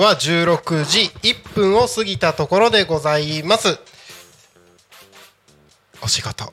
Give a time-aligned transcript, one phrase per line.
[0.00, 3.78] 刻は16時1分を過ぎたところでございます。
[6.02, 6.50] お仕事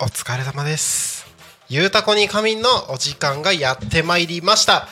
[0.00, 1.26] お疲れ様です。
[1.68, 4.88] ゆうたこに仮眠のお時間がやってまいりました。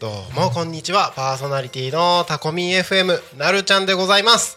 [0.00, 1.12] どうもこんにちは。
[1.14, 4.56] パーソナリティのタコミン FM なるちゃんでございます。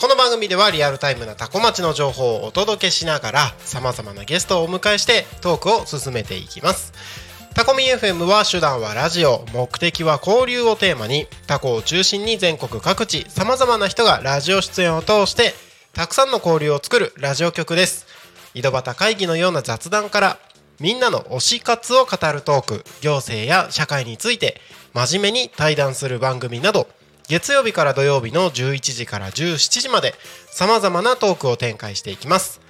[0.00, 7.23] この番組ではリアルタイムなタコ町の情報をお届けしながらさまざまなゲストをお迎えしてトークを進めていきます。
[7.54, 15.54] タコミ FM は手段はラジオ目的は交流をテーマにタコを中心に全国各地さまざまな人がラジオ出演を通して
[15.92, 18.06] たくさんの交流を作るラジオ局です。
[18.54, 20.38] 井戸端会議のような雑談から
[20.80, 24.60] みんなの推し活を語るトーク行政や社会について
[24.92, 26.88] 真面目に対談する番組など
[27.28, 30.14] 月曜日から土曜日の11時から17時まで
[30.46, 32.60] さまざまなトークを展開していきます。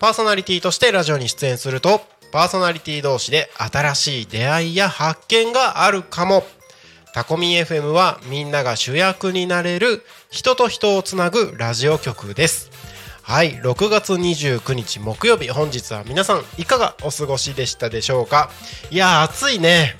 [0.00, 2.02] パーソナリティとしてラジオに出演すると
[2.34, 6.42] パーソナリティ同士で新しい出会いや発見があるかも。
[7.12, 12.72] タコミ FM はみんなが主役になれる人と人をつなぐラジオ局です。
[13.22, 15.48] はい6月29日木曜日。
[15.48, 18.50] 本日は皆さんいかがお過ごしでしたでしょうか？
[18.90, 19.94] いや暑いね。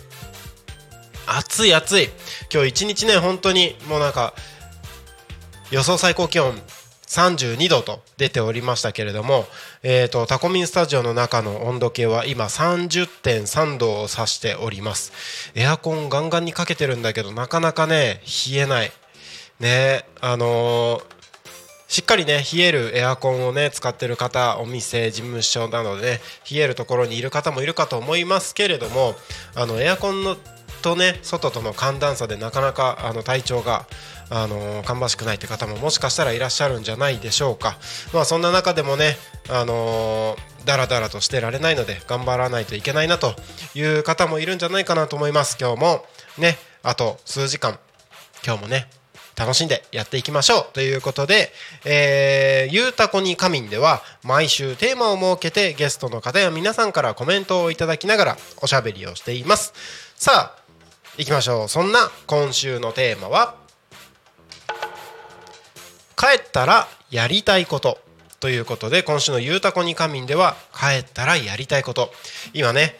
[1.28, 2.08] 暑い暑い。
[2.52, 4.34] 今日一日ね本当にもうなんか
[5.70, 6.52] 予想最高気温
[7.06, 9.46] 32度と出ておりましたけれども、
[9.86, 15.12] えーと、タコミンスタジオの中の温度計は今30.3度を指しております。
[15.54, 18.90] エアコンガンガンにかけてるんだけどなかなかね冷えない。
[19.60, 21.14] ねあのー
[21.86, 26.20] しっかりね冷えるエアコンをね使ってる方お店事務所などでね
[26.50, 29.14] 冷えるところにいる方もいるかと思いますけれども
[29.54, 30.36] あのエアコンの
[30.84, 33.86] とね外との寒暖差でなかなかあの体調が
[34.28, 37.78] あの芳しくないって方ももしかしたらいらっしゃるんじゃないでしょうか。
[38.12, 39.16] まあそんな中でもね
[39.48, 40.36] あの
[40.66, 43.34] だらだらとしてられないので頑張らないといけないなと
[43.74, 45.56] いう方もいるんじゃないかなと思います。
[45.58, 46.04] 今日も
[46.36, 47.78] ねあと数時間
[48.44, 48.86] 今日もね
[49.36, 50.66] 楽しんでやっていきましょう。
[50.74, 51.50] ということで、
[51.86, 59.72] えー、ゆうたこに仮眠では毎週テーマを設けてゲストの方や皆さんからコメントをいただきながらおしゃべりをしています。
[60.16, 60.63] さあ
[61.16, 61.68] 行きましょう。
[61.68, 63.54] そんな今週のテーマは
[66.16, 67.98] 帰ったらやりたいこと
[68.40, 72.10] ということで今週のゆうたこに仮眠では帰ったらやりたいこと。
[72.52, 72.98] 今ね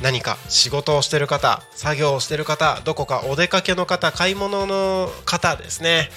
[0.00, 6.08] 何か仕事をしてる方作業をしてる方どこかお出かけの方買い物の方ですね。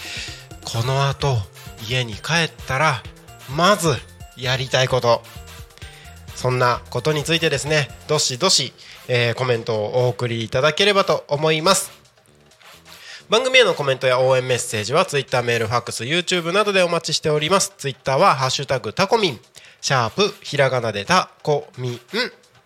[0.64, 1.36] このあと
[1.88, 3.04] 家に帰ったら
[3.56, 3.90] まず
[4.38, 5.22] やりたいこと。
[6.34, 8.74] そんなことについてですねどしどし、
[9.08, 11.92] えーコメントをお送りいただければと思います。
[13.30, 17.74] 番組へのコメントや応援メッセージは Twitter メールファックス YouTube などでお待ちしております。
[17.78, 19.40] Twitter は「ハッシュタグタコミン」
[19.82, 22.00] シャープひらがなでタコミン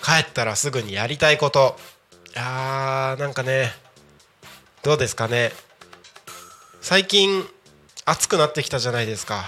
[0.02, 1.76] 帰ったらすぐにやりたいこと。
[2.34, 3.70] いやーなんかね
[4.82, 5.52] どうですかね。
[6.82, 7.44] 最近
[8.04, 9.44] 暑くなってきたじゃないですか。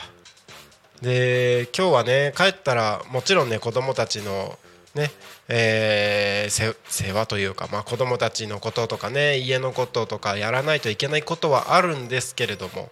[1.03, 4.57] で今日はね帰ったらもちろんね子供たちの
[4.95, 5.11] ね
[5.49, 12.91] えー世話というか、まあ、子供たちのこととかね家のこととかやらないといけないことはあるんですけれども、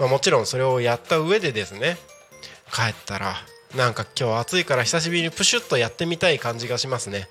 [0.00, 1.96] まあ、もちろんそれをやった上でですね
[2.72, 3.36] 帰ったら
[3.76, 7.28] なんか今日暑いから久しぶりにプシュッとやってみたい感じがしますね。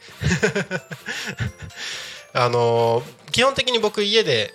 [2.32, 4.54] あのー基本的に僕家で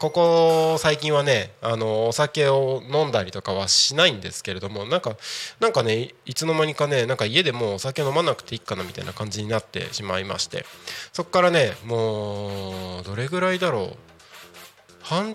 [0.00, 5.14] ここ最近はね、あのお酒を飲んだりとかはしないんですけれどもなんか
[5.60, 10.64] なんかねいつの間にかねなんか家でもお酒飲まなくていいかなみたいな感じになってしまいまして
[11.12, 13.96] そこからねもうどれぐらいだろう？
[15.02, 15.34] 半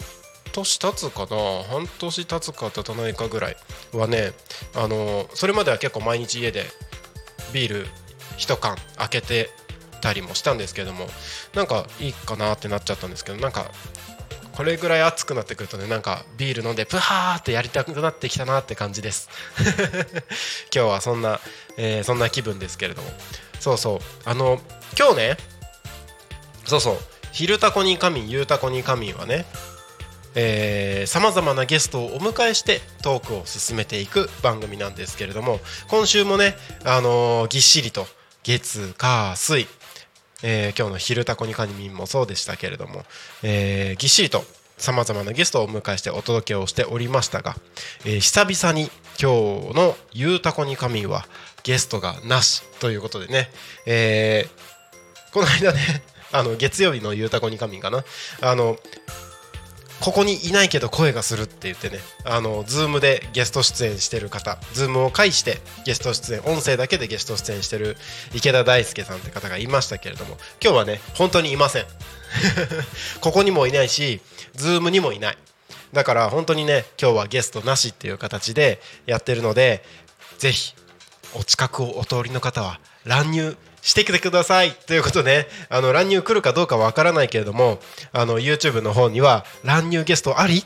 [0.51, 1.27] 年経つかな？
[1.69, 3.57] 半年経つか経たないかぐらい
[3.93, 4.31] はね
[4.73, 6.63] あのそれまでは結構毎日家で
[7.53, 7.87] ビール
[8.37, 9.51] 一缶開けて
[10.01, 11.05] たりもしたんですけども
[11.53, 13.69] なんかいいかなってなっちゃったんですけどなんか
[14.55, 19.29] これぐらい暑くなってくるとねなんかビール飲んでプハーってやりたくなってきたなって感じです。
[20.73, 21.39] 今日はそんな、
[21.77, 23.11] えーそんな気分ですけれども。
[23.59, 23.99] そうそう。
[24.23, 24.61] あの
[24.97, 25.37] 今日ね
[26.65, 26.99] そうそう
[27.31, 29.45] 「昼タコに仮眠」「ゆうたこに仮眠」はね
[31.07, 38.07] さまざまなゲストをお迎えしてトークを進めていく番組なんですけれども今週もね、あのーぎっしりと
[38.43, 39.67] 月火水、
[40.43, 43.05] えー今日の「昼タコにカニミン」もそうでしたけれども、
[43.43, 44.43] えーぎっしりと
[44.77, 47.55] さまざまなゲストをお迎えしてお届けをしておりましたが、
[48.03, 51.25] えー久々に今日の「ゆうたこにカミン」は
[51.63, 53.51] ゲストがなしということでね、
[53.85, 54.65] えー
[55.33, 58.03] この間ねあの月曜日の「ゆうたこにカミン」かな？
[58.41, 58.77] あの
[60.05, 61.97] ここにいないけど声がするって言ってね。
[62.25, 64.59] あの Zoom でゲスト出演してる方。
[64.71, 67.97] Zoom を介してゲスト出演音声だけでゲスト出演してる
[68.31, 70.37] 池田大輔さんって方がいましたけれども。
[70.63, 71.85] 今日はね本当にいません。
[73.19, 74.21] ここにもいないし
[74.53, 75.37] Zoom にもいない。
[75.91, 79.83] だから本当にね今日はゲストなしっていう形でやってるので
[80.37, 80.75] ぜひ
[81.33, 84.71] お近くをお通りの方は乱入してきてください。
[84.71, 87.77] ということであの乱入来るかどうかわからないけれども
[88.11, 90.65] あの YouTube の方には乱入ゲストあり？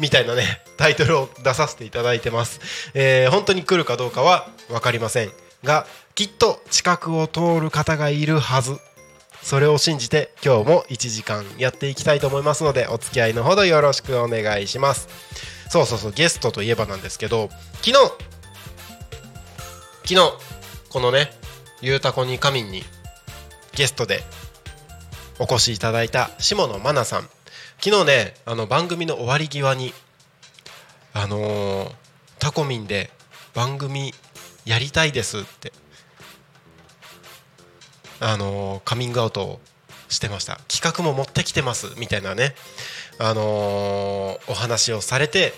[0.00, 2.60] みたいなねタイトルを出させていただいてます、
[2.92, 5.30] えー本当に来るかどうかは分かりません
[5.64, 5.86] が
[6.16, 8.76] きっと近くを通る方がいるはず。
[9.42, 15.08] それを信じて今日も1時間やっていきたいと思いますのでお付き合いのほどよろしくお願いします。
[15.70, 17.92] そうそうそうゲストといえばなんですけど昨日
[20.04, 20.16] 昨日
[20.90, 21.30] このね
[21.80, 22.84] 「ゆうたこに仮眠」に
[23.74, 24.24] ゲストで
[25.38, 27.28] お越しいただいた下野真奈さん。
[27.82, 29.92] 昨日ねあの番組の終わり際に
[31.12, 31.92] あのー
[32.38, 33.10] タコミンで
[33.54, 34.14] 番組
[34.64, 35.72] やりたいですって
[38.20, 39.60] あのーカミングアウトを
[40.08, 40.58] してました。
[40.68, 42.54] 企画も持ってきてますみたいなね
[43.18, 45.52] あのーお話をされて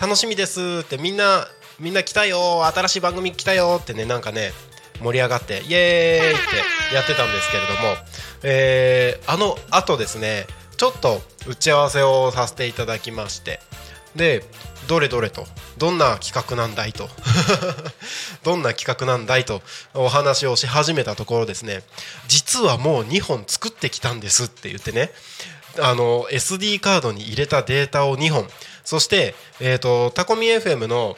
[0.00, 1.46] 楽しみですってみんな
[1.78, 4.52] みんな来たよ新しい番組来たよってねなんかね
[5.02, 6.36] 盛り上がってイエーイっ
[6.90, 7.96] てやってたんですけれども、
[8.42, 10.46] えーあのあとですね
[10.76, 13.60] ちょっと打ち合わせをさせていただきまして
[14.16, 14.44] で
[14.86, 15.44] どれどれと
[15.76, 17.08] どんな企画なんだいと
[18.42, 19.60] どんな企画なんだいと
[19.92, 21.82] お話をし始めたところですね
[22.26, 25.12] 実はもう2本作ってきたんですって言ってね
[25.80, 28.48] あの SD カードに入れたデータを2本
[28.84, 31.16] そして、えー、とタコミ FM の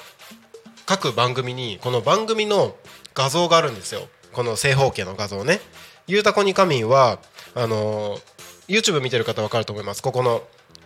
[0.87, 2.75] 各番組にこの番組の
[3.21, 4.09] 画像があるんですよ。
[4.33, 5.61] この正方形の画像ね。
[6.07, 7.19] ゆうたこに仮眠は
[7.55, 8.19] あの
[8.67, 10.03] YouTube 見てる方分かると思います。
[10.03, 10.43] ここの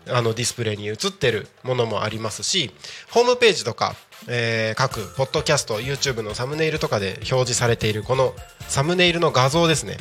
[0.09, 2.71] あのディスプレイに映ってるものもありますし
[3.11, 3.95] ホームページとか、
[4.29, 8.35] えー各ポッドキャスト YouTube のサムネイルとかで表示されているこの
[8.69, 9.97] サムネイルの画像ですね。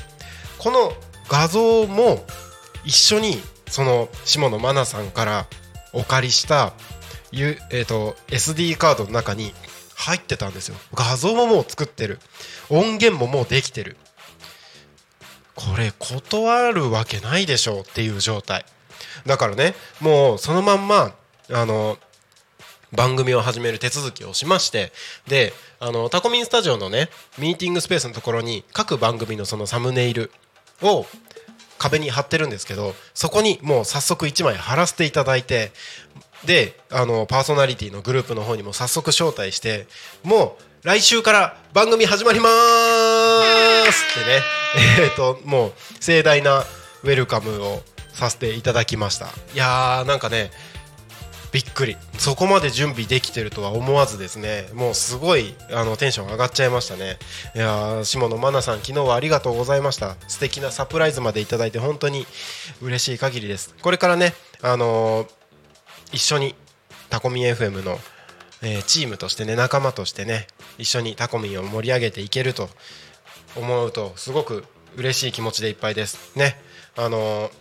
[0.57, 0.91] この
[1.29, 2.25] 画像も
[2.83, 3.37] 一緒に
[3.67, 5.45] その下野真奈さんから
[5.93, 6.73] お借りした、
[7.31, 9.53] えー、と SD カードの中に
[10.03, 10.75] 入ってたんですよ。
[10.93, 12.19] 画像ももう作ってる。
[12.69, 13.97] 音源ももうできてる。
[15.55, 18.65] これ断るわけないでしょうっていう状態。
[19.25, 21.13] だからねもうそのまんま
[21.51, 21.97] あの
[22.91, 24.91] 番組を始める手続きをしまして
[25.27, 30.31] であのタコミンスタジオのねミーティングスペースのところに各番組のそのサムネイル
[30.81, 31.05] を
[31.79, 35.71] 壁に貼ってるんですけどそこにもう早速1枚貼らせていただいて
[36.45, 39.87] であのパーソナリティのグループの方にも早速招待して
[40.23, 42.49] もう来週から番組始まりま
[43.91, 44.19] す。
[44.19, 44.41] ってね。
[44.99, 46.65] えっ、ともう盛大な
[47.03, 47.81] ウェルカムを
[48.13, 49.27] させていただきました。
[49.53, 50.51] いやーなんかね
[51.53, 51.95] びっくり。
[52.17, 57.17] そこまで準備できてるとは思わずですねもうすごいあのテンション上がっちゃいましたね。
[57.55, 60.17] いやー下野真奈さん昨日はありがとうございました。
[60.27, 62.27] 素敵なサプライズまでいただいて本当に
[62.81, 63.73] 嬉しい限りです。
[63.81, 65.42] これからねあのー
[66.13, 66.55] 一緒に
[67.09, 67.97] タコミ FM の、
[68.61, 72.69] えーチームとしてね仲間としてね一緒にタコミンを盛り上げていけると
[73.57, 74.63] 思うとすごく
[74.95, 76.37] 嬉しい気持ちでいっぱいです。
[76.37, 76.55] ね。
[76.95, 77.51] あのー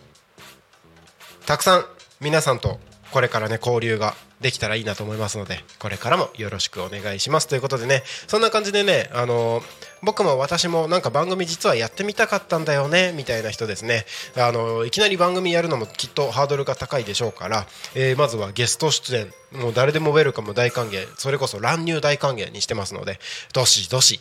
[1.45, 1.85] たくさん
[2.21, 2.79] 皆さんと
[3.11, 7.47] これからね交流ができたらいいなと思いますのでこれからもよろしくお願いします。
[7.47, 9.63] ということでねそんな感じでねあの
[10.03, 14.05] 僕も私もなんか番組実はやってみたかったんだよねみたいな人ですね。
[14.37, 19.33] あのいきなり番組やるのもきっとハードルが高いでしょうから、えーまずはゲスト出演。
[19.53, 21.07] もう誰でもウェルカム大歓迎。
[21.17, 23.19] それこそ乱入大歓迎にしてますので
[23.53, 24.19] どしどし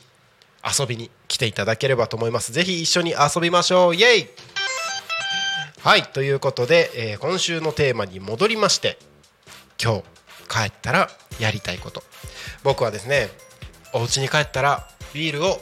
[0.78, 2.52] 遊びに来ていただければと思います。
[2.52, 3.96] ぜひ一緒に遊びましょう。
[3.96, 4.28] イエイ！
[5.80, 6.04] はい。
[6.04, 8.98] ということで、えー今週のテーマに戻りまして
[9.82, 10.02] 今日
[10.48, 11.08] 帰ったら
[11.40, 12.02] やりたいこと。
[12.62, 13.28] 僕はですね
[13.92, 15.60] お家に帰ったらビールを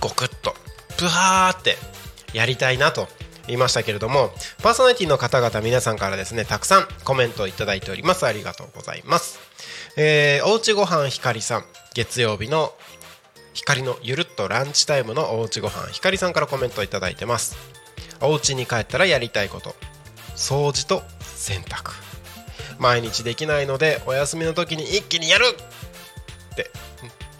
[0.00, 0.54] ゴクッと
[0.98, 1.76] プハーって
[2.34, 3.08] やりたいなと
[3.46, 4.30] 言いましたけれども
[4.62, 8.26] パーソナリティの方々皆さんからですねたくさんコメントをいただいております。
[8.26, 9.38] ありがとうございます、
[9.96, 12.72] えー、おうちごはんひかりさん月曜日の
[13.54, 17.56] 光のゆるっとランチタイムのおうちごはんひかりさんからコメントをいただいてます。
[18.20, 19.74] お家に帰ったらやりたいこと。
[20.34, 21.02] 掃除と
[21.42, 21.90] 洗濯。
[22.78, 25.44] 毎日できないのでお休みの時に一気にやる！
[25.44, 26.70] って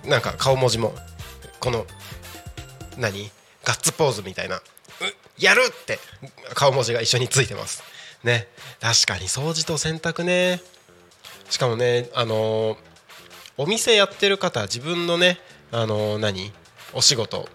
[0.09, 0.95] なんか顔文字も
[1.61, 1.87] この
[2.99, 3.31] 何？
[3.65, 4.61] ガッツポーズみたいな。
[5.39, 5.61] やる！
[5.63, 5.99] って
[6.55, 7.83] 顔文字が一緒についてます。
[8.25, 8.49] ね。
[8.81, 10.61] 確かに掃除と洗濯ね。
[11.49, 12.77] しかもねあのー
[13.59, 15.39] お店やってる方自分のね
[15.71, 16.53] あのー何？
[16.95, 17.49] お仕事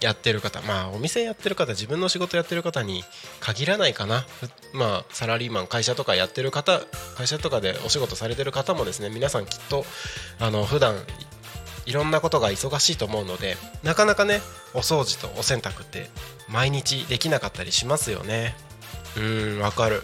[0.00, 3.02] やってる方まあお店やってる方自分の仕事やってる方に
[3.40, 4.26] 限らないかな。
[4.72, 6.80] まあサラリーマン会社とかやってる方
[7.16, 9.84] 会社とかでお仕事されてる方もですね皆さんきっと
[10.38, 10.96] あの普段
[11.86, 14.40] いろんなことが忙しいと思うのでなかなかね
[14.74, 16.10] お掃除とお洗濯って
[16.48, 18.54] 毎日できなかったりしますよね。
[19.16, 19.20] う
[19.56, 20.02] んわかる。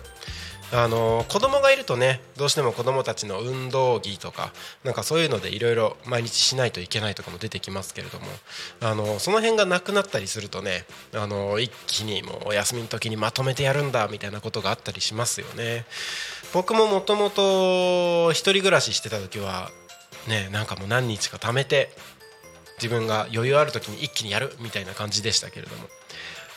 [0.75, 4.53] あの子供がいるとねどうしても子供たちの運動着とか
[4.85, 8.27] なんかそういうのでいろいろ毎日しないといけないとかも出てきますけれども
[8.81, 15.85] あのその辺がなくなったりするとねあの一気にもうお休みの時にまとめてやるんだみたいなことがあったりしますよね。
[16.55, 19.71] 僕ももともと一人暮らししてた時は
[20.27, 21.91] ねなんかもう何日か貯めて
[22.77, 25.85] 自分が余裕ある時に一気にやるみたいな感じでしたけれども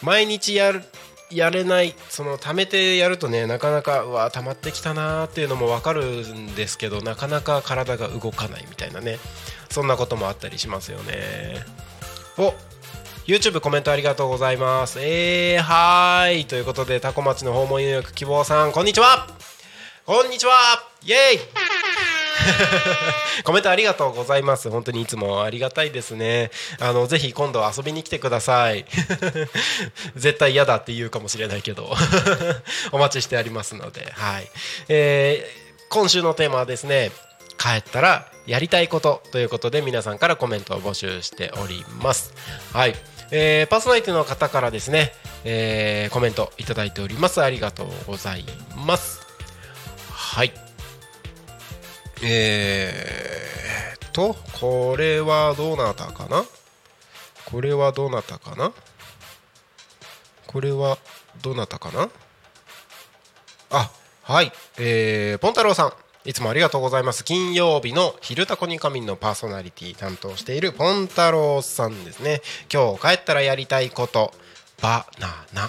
[0.01, 0.83] 毎日やる
[1.31, 9.17] やれないその貯めてやるとねなかなかうわ溜まってきたなーっていうのも分かるんですけどなかなか体が動かないみたいなね
[9.69, 11.55] そんなこともあったりしますよね。
[12.37, 12.53] お
[13.25, 14.99] YouTube コメントありがとうございます。
[15.01, 16.45] えー、はーい。
[16.45, 19.27] ということでタコ町の訪問予約希望さんこんにちは。
[20.05, 20.53] こんにちは。
[21.03, 21.17] イエー
[21.71, 21.74] イ。
[23.43, 24.69] コメントありがとうございます。
[24.69, 26.51] 本当にいつもありがたいですね。
[26.79, 28.85] あのぜひ今度遊びに来てください。
[30.15, 31.95] 絶対嫌だって言うかもしれないけど。
[32.91, 34.11] お待ちしてありますので。
[34.15, 34.47] はい、
[34.89, 37.11] えー今週のテーマはですね
[37.59, 42.33] 帰ったらやりたいことということで皆さんからコメントを募集しております。
[42.73, 42.95] はい。
[43.31, 45.13] えーパーソナリティの方からですね、
[45.43, 47.41] えーコメントいただいております。
[47.41, 49.21] ありがとうございます。
[50.11, 50.64] はい。
[52.23, 56.45] えー、とこれはどなたかな？
[57.45, 58.71] これはどなたかな？
[60.47, 60.97] これは
[61.41, 62.09] どなたかな？
[63.71, 63.91] あ
[64.23, 64.51] はい。
[64.79, 65.93] えー、ポンタロウさん。
[66.27, 67.23] いつもありがとうございます。
[67.23, 72.41] 金曜日の「昼タコに仮眠」のパーソナリティ担当しているポンタロウさんですね。
[72.73, 74.33] 今日帰ったらやりたいこと。
[74.81, 75.67] バナナ。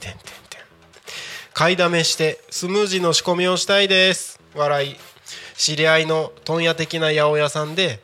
[0.00, 0.60] てんてんてん。
[1.54, 4.40] 買いだめしてスムージーの仕込みをしたいです。
[4.56, 4.96] 笑い。
[5.56, 8.00] 知り合いの問屋的な八百屋さんで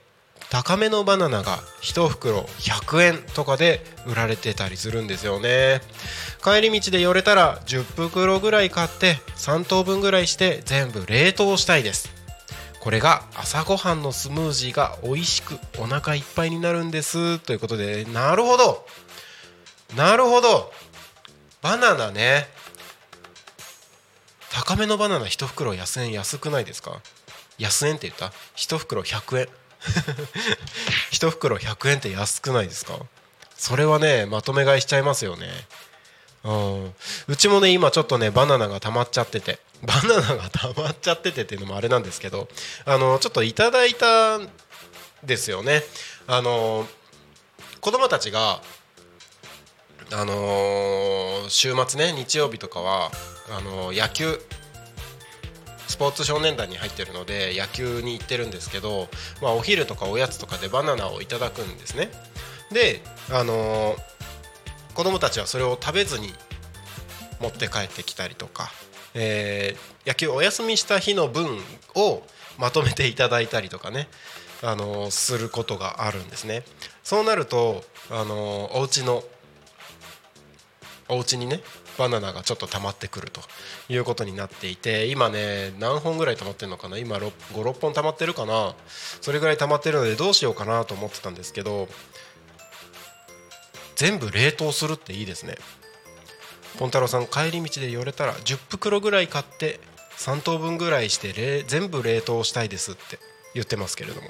[0.51, 5.81] 高めのバナナが1袋100円とかで売られてたりするんですよね。
[6.45, 12.11] 帰り道で寄れたら10袋ぐらい買って3等分ぐらいして全部冷凍したいです。
[12.81, 17.39] これが朝ごはんのスムージーが美味しくお腹いっぱいになるんです。
[17.39, 18.85] ということでなるほど。
[19.97, 20.71] なるほど。
[21.63, 22.47] バナナね。
[24.51, 27.01] 高めのバナナ1袋安円安くないですか？
[27.59, 29.49] 安円って言った？1袋100円。
[31.13, 32.99] 1袋100円って安くないですか？
[33.57, 35.49] それはねまとめ買いしちゃいますよね。
[36.45, 36.95] うん。
[37.29, 39.59] うちもね今ちょっとねバナナが溜まっちゃってて。
[39.83, 42.49] バナナが溜まっちゃっててっていうのもあれなんですけど
[42.85, 44.49] あのちょっといただいたん
[45.25, 45.83] ですよね。
[46.29, 46.89] あの
[47.81, 48.63] 子供たちが
[50.13, 53.11] あの週末ね日曜日とかは
[53.51, 54.41] あの野球
[55.93, 59.09] スポーツ少年団に入ってるので野球に行ってるんですけど、
[59.43, 62.11] まあ、お昼とかおやつとかでバナナをいただくんですね。
[62.73, 63.95] であの
[64.95, 66.33] 子供たちはそれを食べずに
[67.41, 68.71] 持って帰ってきたりとか、
[69.15, 71.47] えー野球お休みした日の分
[71.95, 72.23] を
[72.59, 74.09] まとめていただいたりとかね
[74.63, 76.65] あのすることがあるんですね。
[77.05, 79.23] そうなるとあのお家の
[81.09, 81.61] お家にね
[81.99, 83.41] バナナがちょっと溜まってくると
[83.89, 86.99] いうことになっていて今ね何本ぐらい溜まってるのかな？
[86.99, 88.75] 今56本溜まってるかな？
[89.21, 91.89] それぐらい溜まってるのでどうしようかなと思ってたんですけど
[93.97, 95.57] 全部冷凍するっていいですね。
[96.79, 99.79] ポンタロウさん帰り道で寄れたら10袋ぐらい買って
[100.17, 103.19] 3等分ぐらいして全部冷凍したいですって
[103.55, 104.29] 言ってますけれども。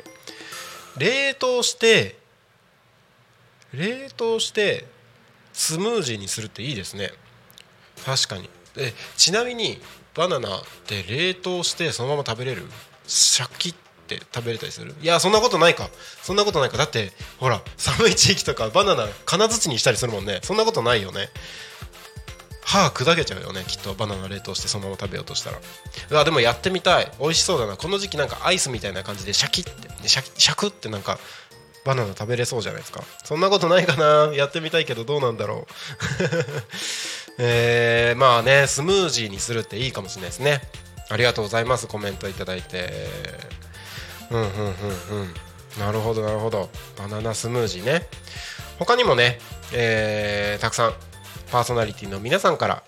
[0.98, 2.18] 冷凍して
[3.72, 4.84] 冷凍して
[5.52, 7.12] スムージーにするっていいですね。
[8.04, 8.48] 確かに。
[8.74, 9.78] でちなみに
[10.14, 12.64] バナナって冷凍してそのまま食べれる？
[13.06, 13.74] シャキっ
[14.06, 14.94] て食べれたりする？
[15.02, 15.88] いやそんなことないか。
[16.22, 16.76] そんなことないか。
[16.76, 20.40] だってほら寒い地域とかバナナ金槌にしたりするもんね。
[20.42, 21.28] そんなことないよね。
[22.64, 23.92] 歯砕けちゃうよねきっと。
[23.94, 25.58] バナナ冷凍してそのまま食べようとしたら。
[26.10, 27.10] うわでもやってみたい。
[27.20, 27.76] 美味しそうだな。
[27.76, 30.08] この時期なんかアイスみたいな感じでシャキって。
[30.08, 31.18] シャシャクってなんか
[31.84, 33.02] バナナ食べれそうじゃないですか。
[33.24, 34.32] そんなことないかな。
[34.34, 35.66] やってみたいけどどうなんだろう。
[37.38, 40.60] えー、まあねスムージーにするっていいかもしれないですね。
[41.08, 43.08] ありがとうございますコメントいただいて。
[44.30, 44.70] うんうんうんう
[45.24, 45.34] ん。
[45.78, 46.70] なるほどなるほど。
[46.98, 48.06] バナナスムージーね。
[48.78, 49.38] 他にもね、
[49.72, 50.94] えー、たくさん
[51.50, 52.82] パーソナリティの皆さんから、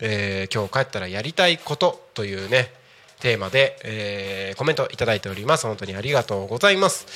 [0.00, 2.72] えー、今日帰ったらやりたいことというね
[3.20, 5.66] テーマで、えー、コメントいただいております。
[5.66, 7.06] 本当にありがとうございます。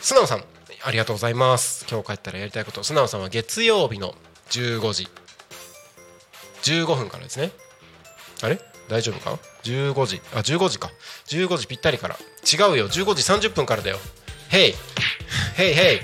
[0.00, 0.44] 素直さん
[0.84, 1.84] ありがとうございます。
[1.90, 2.84] 今日帰ったらやりたいこと。
[2.84, 4.14] 素直さんは月曜日の
[4.50, 5.08] 15時。
[6.68, 7.50] 15分からですね。
[8.42, 8.60] あれ？
[8.88, 10.20] 大丈夫か？15時。
[10.34, 10.90] あ15時か。
[11.26, 12.16] 15時ぴったりから。
[12.16, 12.88] 違うよ。
[12.88, 13.98] 15時30分からだよ。
[14.48, 14.74] ヘイ
[15.56, 15.98] ヘイヘイ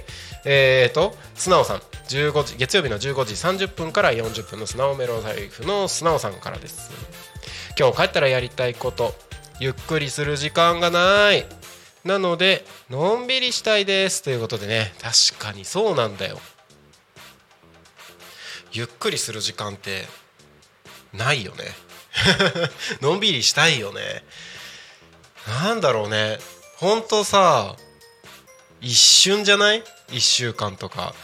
[0.45, 1.83] えーと素直さん。
[2.09, 3.33] 15時月曜日の15時
[3.65, 6.91] 30分から40分の素直メロライフの素直さんからです。
[7.79, 9.15] 今日帰ったらやりたいこと。
[9.61, 11.47] ゆっくりする時間がない。
[12.05, 14.23] なのでのんびりしたいです。
[14.23, 14.93] ということでね。
[15.01, 16.39] 確かにそうなんだよ。
[18.73, 20.05] ゆっくりする時間って
[21.17, 21.65] ないよね。
[23.01, 24.25] のんびりしたいよね。
[25.47, 26.39] なんだろうね。
[26.77, 27.77] ほんとさ
[28.81, 31.15] 一瞬じゃない？1週間とか。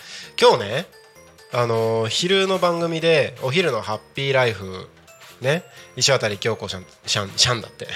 [0.40, 0.87] 今日ね
[1.52, 4.88] あのー、昼の番組でお昼のハッピーライフ
[5.41, 5.64] ね
[5.97, 7.88] 石渡京子さんシャンシャンだって。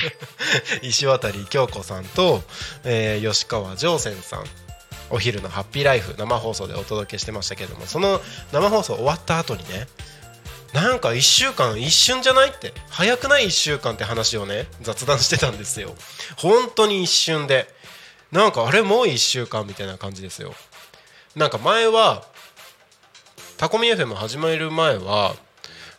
[0.82, 2.42] 石渡京子さんと、
[2.84, 4.44] えー、吉川上泉さん。
[5.12, 8.20] お昼のハッピーライフ生放送でお届けしてましたけどもその
[8.52, 9.88] 生放送終わった後にね
[10.72, 12.72] なんか1週間一瞬じゃないって。
[12.88, 15.94] 早くない1週間って話をね雑談してたんですよ。
[16.36, 17.68] 本当に一瞬で。
[18.30, 20.54] なんかあれもう1週間みたいな感じですよ。
[21.34, 22.24] なんか前は
[23.56, 25.34] タコミ FM 始める前は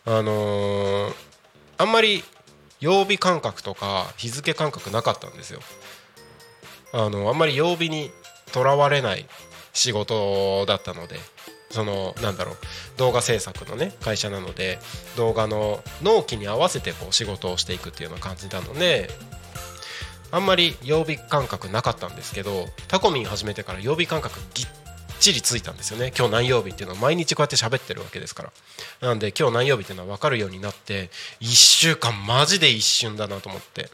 [0.04, 1.14] あのー、
[1.78, 2.24] あんまり
[2.80, 5.60] 曜日感覚とか日付感覚なかったんですよ。
[6.94, 8.10] あのあんまり曜日に
[8.52, 9.26] とらわれない
[9.74, 11.20] 仕事だったので。
[11.72, 12.56] そのなんだろう
[12.98, 14.78] 動画制作のね会社なので
[15.16, 19.10] 動画の納期に合わせてこう仕事をしていくっていうような感じなので
[20.30, 24.66] あんまり曜日感覚なかったんですけどタコミン始めてから曜日感覚ぎっ
[25.18, 26.12] ちりついたんですよね。
[26.16, 28.52] 今日何曜日っていうのは毎日こうやって喋ってるわけですから。
[29.00, 33.88] なんで今日何曜日っていうのは分かるようになって1週間マジで一瞬だなと思って。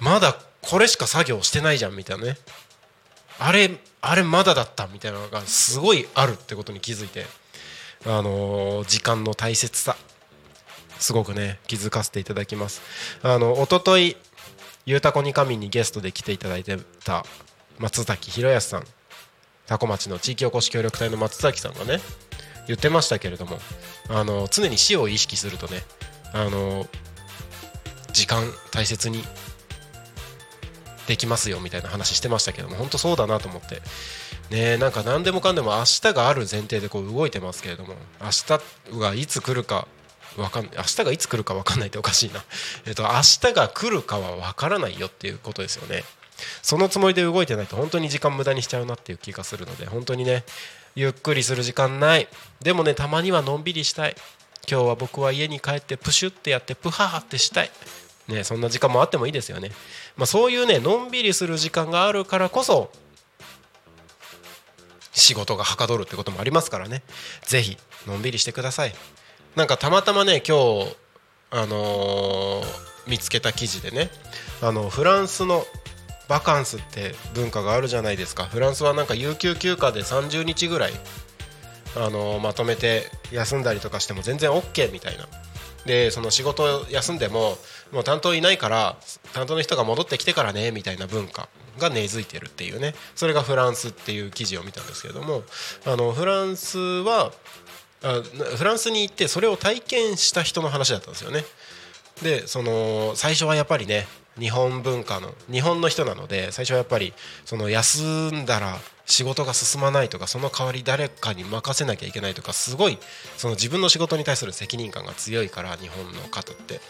[0.00, 2.38] まだこれしか作業してないじゃんみたいなね。
[3.38, 3.70] あれ
[4.00, 7.26] あれまだだったみたいなのがすごいあるってことに気づいて
[8.06, 9.96] あのー、時間の大切さ
[10.98, 12.82] すごくね気づかせていただきます。
[13.22, 14.16] あの一昨日
[14.86, 17.24] ゆうたこに神にゲストで来ていただいてた
[17.78, 18.84] 松崎弘康さん
[19.66, 22.00] 多古町の地域おこし協力隊の松崎さんがね
[22.66, 23.58] 言ってましたけれども
[24.08, 25.82] あの常に死を意識するとね
[26.32, 26.86] あの
[28.12, 29.22] 時間大切に
[31.08, 33.80] できますよみたいな話してましたけども本当そうだなと思って。
[34.50, 39.86] ねなんか何でもかんでも明日がある前提でこう動いてますけれども明日がいつ来るか
[40.38, 42.44] わかん明日がいつ来るか分かんないっておかしいな、
[42.86, 46.04] えっと、明日が来るかは分からないよっていうことですよね。
[46.62, 50.44] そのつもりで動いてないと本当に時間無駄にしちゃうなっていう気がするので本当にね
[50.94, 52.28] ゆっくりする時間ない。
[52.60, 54.14] でもねたまにはのんびりしたい。
[54.70, 57.70] 今日は僕は家に帰ってプシュってやってプハーってしたい。
[58.28, 59.70] ねそんな時間もあってもいいですよね。
[60.16, 62.90] まあ、そういうねのんびりする時間があるからこそ
[65.12, 67.02] 仕事がはかどるってこともありますからね。
[67.42, 68.94] 是非のんびりしてください。
[69.56, 70.96] なんかたまたまね今日
[71.50, 72.64] あのー、
[73.06, 74.10] 見つけた記事でね
[74.60, 75.64] あのフランスの
[76.28, 78.44] バカンスって文化があるじゃないですか。
[78.44, 80.92] フランスはなんか有給休暇で30日ぐらい
[81.96, 85.26] あのまとめて休んだりとかしても全然 OK みたいな。
[85.86, 87.56] でその仕事休んでも
[87.92, 88.96] もう担当いないから
[89.32, 92.94] 担当の人が戻ってきてからねみたいな文化が根付いてるっていうね。
[93.14, 95.42] それがフランスっていう記事を見たんですけれども
[95.86, 97.32] あのフランスは
[98.02, 98.22] あ
[98.56, 101.44] フランスに行ってそれを体験した人の話だったんですよね。
[102.22, 104.06] でその最初はやっぱりね
[104.38, 107.12] 日本文化の日本の人なので最初はやっぱり
[107.44, 112.98] その休んだら仕事が進まないとかその代わり誰かに任せなきゃいけないとかすごい
[113.38, 116.80] その自分の仕事に対する責任感が強いから日本の方って。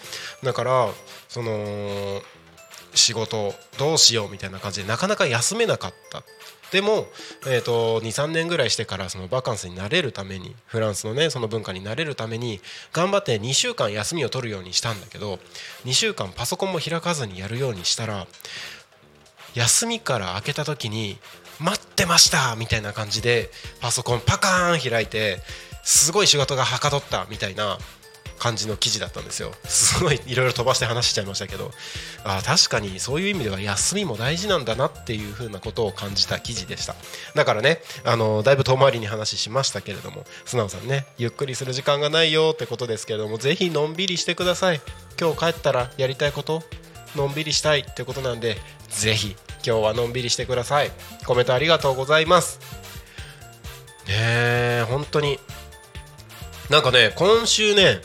[0.43, 0.89] だから
[1.29, 2.21] その
[2.95, 6.23] 仕事どうしようみたいな感じでなかなか休めなかった。
[6.73, 7.07] でも、
[7.47, 12.61] えーと、23年ぐらいしてからそのバカンスになれるためにフランスのねその文化になれるために
[12.93, 15.39] 頑張って2週間休みを取るようにしたんだけど
[15.87, 18.27] 2週間パソコンも開かずにやるようにしたら
[19.55, 21.17] 休みから開けた時に
[21.61, 25.41] 待ってましたみたいな感じでパソコンパカーン開いて
[25.83, 27.79] すごい仕事がはかどったみたいな
[28.39, 29.53] 感じの記事だったんですよ。
[29.65, 31.73] すごいいろいろ飛ばして話しちゃいましたけど。
[32.25, 36.95] あ確かにそういう意味では休みも大事なんだなっていうふうなことを感じた記事でした。
[37.35, 44.81] だからねあのだいぶ遠回りに話しましたけれども素直さんねゆっくりする時間がないよってことですけれどもぜひのんびりしてください。
[45.21, 46.63] 今日帰ったらやりたいこと
[47.17, 49.35] のんびりしたいってことなんでぜひ
[49.69, 50.91] 今日はのんびりしてください。
[51.27, 52.59] コメントありがとうございます。
[54.07, 55.39] ねえ本当に。
[56.71, 58.01] なんかね今週ね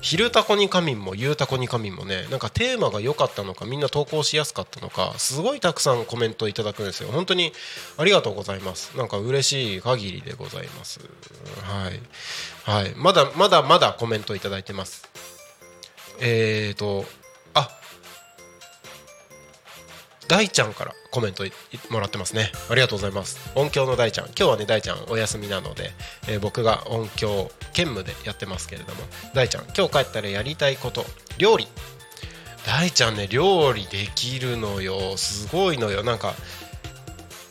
[0.00, 7.10] 昼タコに仮眠も夕タコに仮眠もねなんかテーマが良かったのかみんな投稿しやすかったのかすごいたくさんコメントいただくんですよ。
[7.12, 7.52] 本当に
[7.98, 8.96] ありがとうございます。
[8.96, 11.00] なんか嬉しい限りでございます。
[11.64, 12.00] はい。
[12.64, 12.94] はい。
[12.96, 15.06] まだまだまだコメントいただいてます。
[16.20, 17.04] えーと
[20.28, 21.44] 大ちゃんからコメント
[21.90, 22.52] もらってますね。
[22.70, 23.50] ありがとうございます。
[23.54, 24.26] 音響の大ちゃん。
[24.26, 25.90] 今日はね大ちゃんお休みなので、
[26.28, 29.00] えー、僕が音響兼務でやってますけれども。
[29.34, 31.04] 大ちゃん今日帰ったらやりたいこと
[31.38, 31.66] 料理。
[32.66, 35.16] 大ちゃんね料理できるのよ。
[35.16, 36.04] すごいのよ。
[36.04, 36.34] なんか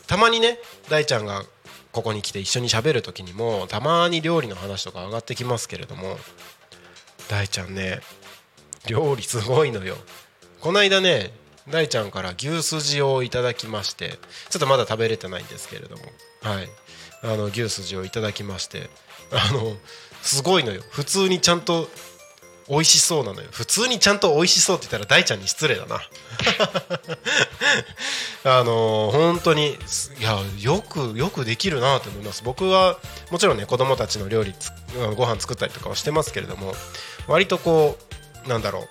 [0.06, 1.42] たまにね大ちゃんが
[1.90, 6.16] ここに来て一緒に喋る時にもたまに料理の話とか上がってきますけれども。
[7.28, 8.00] 大ちゃんね
[8.86, 9.96] 料理すごいのよ。
[10.60, 11.32] この間ね
[11.70, 14.18] 大ちゃんから牛すじをいただきまして
[14.50, 16.02] ちょっとまだ食べれてないんですけれども。
[16.42, 16.68] はい。
[17.22, 18.88] あの牛すじをいただきまして
[19.32, 19.76] あの
[20.22, 20.82] すごいのよ。
[20.90, 21.88] 普通にちゃんと
[22.68, 23.48] 美味しそうなのよ。
[23.50, 26.00] 普通にちゃんと美味しそうって言ったら大ちゃんに失礼だな。
[28.60, 32.42] あの本当にいやよくよくできるなと思います。
[32.44, 32.98] 僕は
[33.30, 34.54] もちろんね子供たちの料理
[35.16, 36.74] ご飯作ったりとかはしてますけれども
[37.26, 37.98] 割とこ
[38.46, 38.88] うなんだろう。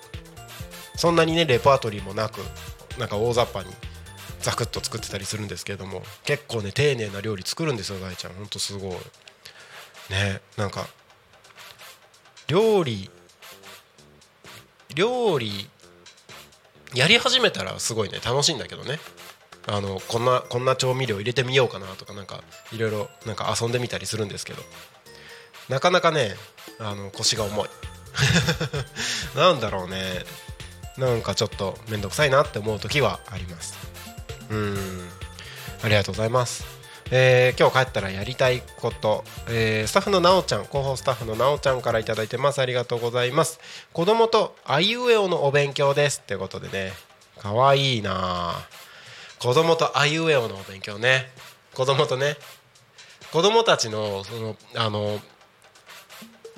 [0.98, 2.40] そんなにねレパートリーもなく
[2.98, 3.72] なんか大雑把に
[4.40, 8.32] ザクッと作ってたりするんですけれども結構ね丁寧な料理作るんですよ大ちゃん。
[8.32, 8.90] ほんとすごい。
[10.10, 10.88] ねなんか
[12.48, 13.08] 料理
[14.96, 15.70] 料理
[16.94, 18.98] やり始めたらすごいね楽しいんだけどね。
[19.68, 24.62] あのこんなこんな調味料入れてみようかなとかなんかいろいろなんか遊んでみたりするんですけど。
[25.68, 26.34] なかなかね
[26.80, 27.68] あの腰が重い。
[29.38, 30.24] なんだろうね。
[30.98, 33.78] なんかちょっと面倒くさいなって思う時はあります。
[34.50, 34.76] うん。
[35.82, 36.78] ありがとうございます。
[37.10, 42.60] えー、今日帰ったらやりたいこと、えー、スタッフのなおちゃん広報スタッフのなおちゃんから頂いてます。
[42.60, 43.60] ありがとうございます。
[43.92, 46.92] 子供とあいうえおのお勉強ですってことでね。
[47.38, 48.54] かわいいな。
[49.38, 51.30] 子供とあいうえおのお勉強ね。
[51.74, 52.36] 子供とね。
[53.32, 55.20] 子供たちのそのあの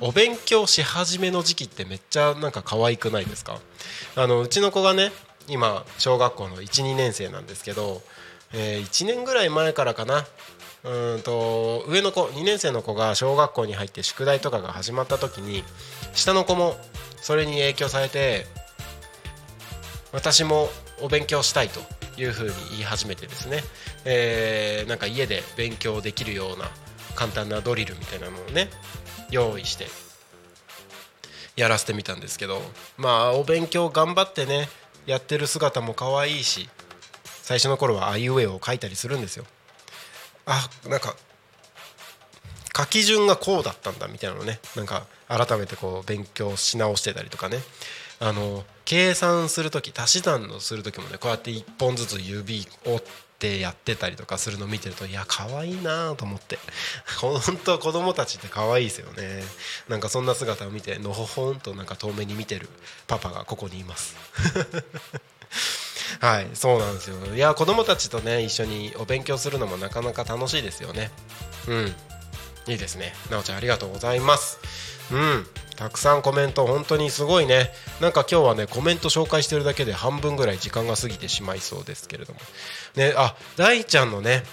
[0.00, 3.58] お勉強し始めの時期ってめっちゃなんか可愛くないですか？
[4.16, 5.12] あのうちの子がね
[5.48, 8.00] 今小学校の12年生なんですけど、
[8.54, 10.26] えー、1年ぐらい前からかな。
[10.82, 15.62] うんと上の子2年生の子が小学校に入って宿題とかが始まった時に
[16.14, 16.74] 下の子も
[17.20, 18.46] それに影響されて
[20.10, 20.70] 私も
[21.02, 21.80] お勉強したいと
[22.18, 23.58] いうふうに言い始めてですね、
[24.06, 26.70] えー、なんか家で勉強できるような
[27.14, 28.70] 簡単なドリルみたいなのをね
[29.30, 29.86] 用意して
[31.56, 32.60] やらせてみたんですけど
[32.96, 34.68] まあお勉強頑張ってね
[35.06, 36.68] やってる姿も可愛いし
[37.42, 39.44] 最初の頃はあいうえを書いたりするんですよ。
[40.46, 41.16] あなんか
[42.76, 47.58] 書き順がこうだったんだみたいなのねなんか改めてこう勉強し直してたりとかね。
[48.22, 56.58] あの計算する時足し算のする時もねこうやって1本ずつ指をってやってたりとかするのを見てるといや可愛いなと思って。
[57.20, 59.42] 本当子供たちって可愛いですよね。
[59.88, 62.68] なんかそんな姿を見てのほほんとなんか遠目に見てる
[63.06, 64.16] パパがここにいます。
[66.20, 67.16] はいそうなんですよ。
[67.34, 71.10] いや子供たちとね一緒にお勉強するのもなかなか楽しいですよね。
[71.66, 71.94] うん。
[72.66, 73.14] いいですね。
[73.30, 74.58] なおちゃんありがとうございます。
[75.10, 75.46] うん。
[75.76, 77.72] たくさんコメント本当にすごいね。
[78.00, 82.40] なんか今日はねコメント紹介してるだけで半分ぐらい時間が過ぎてしまいそうですけれども。
[82.96, 84.44] ねあ大ちゃんのね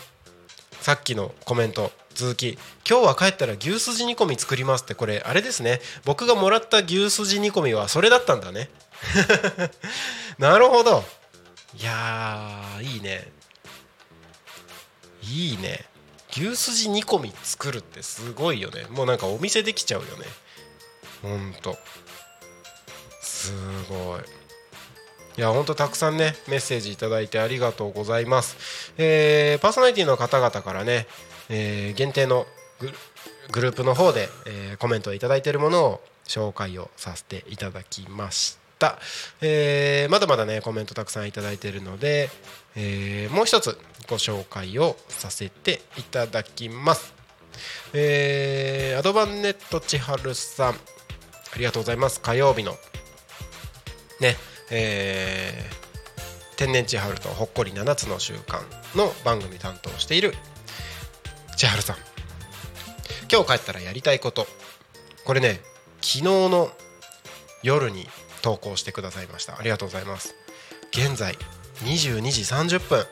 [0.82, 2.58] さっきのコメント続き
[2.90, 5.82] 今日は帰ったら牛すじ煮込み作りますってこれあれですね。
[6.06, 8.70] 僕がもらった牛すじ煮込みはそれだったんだね。
[10.40, 11.04] なるほど。
[11.78, 13.32] いやーいいね。
[15.22, 15.86] いいね。
[16.32, 18.86] 牛すじ煮込み作るってすごいよね。
[18.90, 20.26] もうなんかお店できちゃうよね。
[21.22, 21.78] ほんと。
[23.22, 23.54] す
[23.90, 24.22] ごい。
[25.38, 31.06] いやほんとたくさんねメッセージいただいてありがとうございます、えーパーソナリティの方々からね、
[31.50, 32.48] えー限定の
[33.52, 38.98] グループの方で、えーコメントをいただいているものを紹介をさせていただきました、
[39.42, 42.30] えーまだまだねコメントたくさんいただいているので、
[42.76, 43.78] えーもう一つ
[44.10, 47.14] ご紹介をさせていただきます。
[47.94, 50.78] えーアドバンネット千春さんあ
[51.58, 52.22] りがとうございます。
[52.22, 52.72] 火曜日の
[54.20, 54.36] ね
[54.72, 55.78] えー
[56.58, 58.64] 天然千春とほっこり7つの習慣
[58.98, 60.34] の番組担当している
[61.56, 61.98] 千春さん。
[63.32, 64.48] 今日帰ったらやりたいこと。
[65.24, 65.60] これね
[66.02, 66.72] 昨日の
[67.62, 68.08] 夜に
[68.42, 69.60] 投稿してくださいました。
[69.60, 70.34] ありがとうございます。
[70.92, 71.36] 現在
[71.84, 73.06] 22時30分。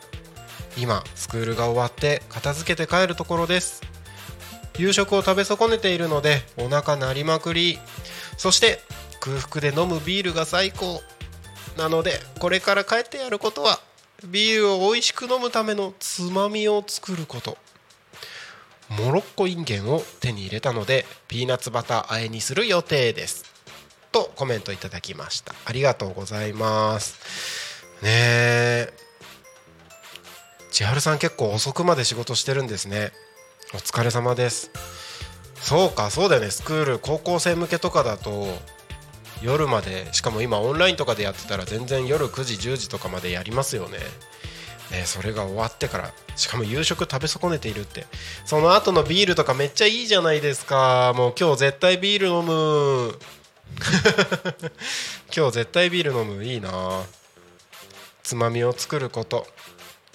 [0.76, 3.84] 今スクールが終わって片付けて帰るところです。
[4.80, 7.78] 夕食を食べ損ねているのでお腹鳴りまくり。
[8.38, 8.80] そして
[9.20, 11.04] 空腹で飲むビールが最高。
[11.78, 13.80] なのでこれから帰ってやることは
[14.26, 17.58] ビールを美味しく飲むためのつまみを作ること。
[18.90, 23.44] モロッコインゲンを手に入れたのでピーナッツバター和えにする予定です。
[24.12, 25.54] とコメントいただきました。
[25.66, 27.84] ありがとうございます。
[28.02, 28.94] ねえ。
[30.72, 33.12] 千春さん結構遅くまで仕事してるんですね。
[33.74, 34.72] お疲れ様です。
[35.56, 36.52] そうかそうだよね。
[36.52, 38.48] スクール高校生向けとかだと
[39.46, 44.00] 夜までしかも今オンラインとかでやってたら全然夜9時10時とかまでやりますよね。
[44.92, 48.08] ねそれが終わってからしかも夕食食べ損ねているって。
[48.44, 51.14] その後のビールとかめっちゃいいじゃないですか。
[51.16, 53.20] もう今日絶対ビール飲む。
[55.36, 56.44] 今日絶対ビール飲む。
[56.44, 57.04] いいな。
[58.24, 59.48] つまみを作ること。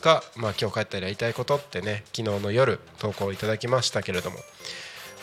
[0.00, 4.38] が、まあ、今日帰ったらやりたいことってね昨日の夜投稿いただきましたけれども。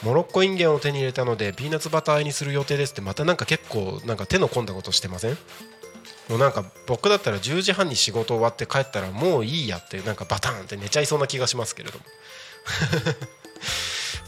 [0.04, 5.38] モロッコインゲンを手に入れたのでピーナッツバター和えにする予定ですってまたなんか結構なんか手の込んだことしてません？
[6.30, 12.06] もうなんか僕だったら10時半に仕事終わって帰ったらもういいやってなんかバターンって寝ちゃいそうな気がしますけれども。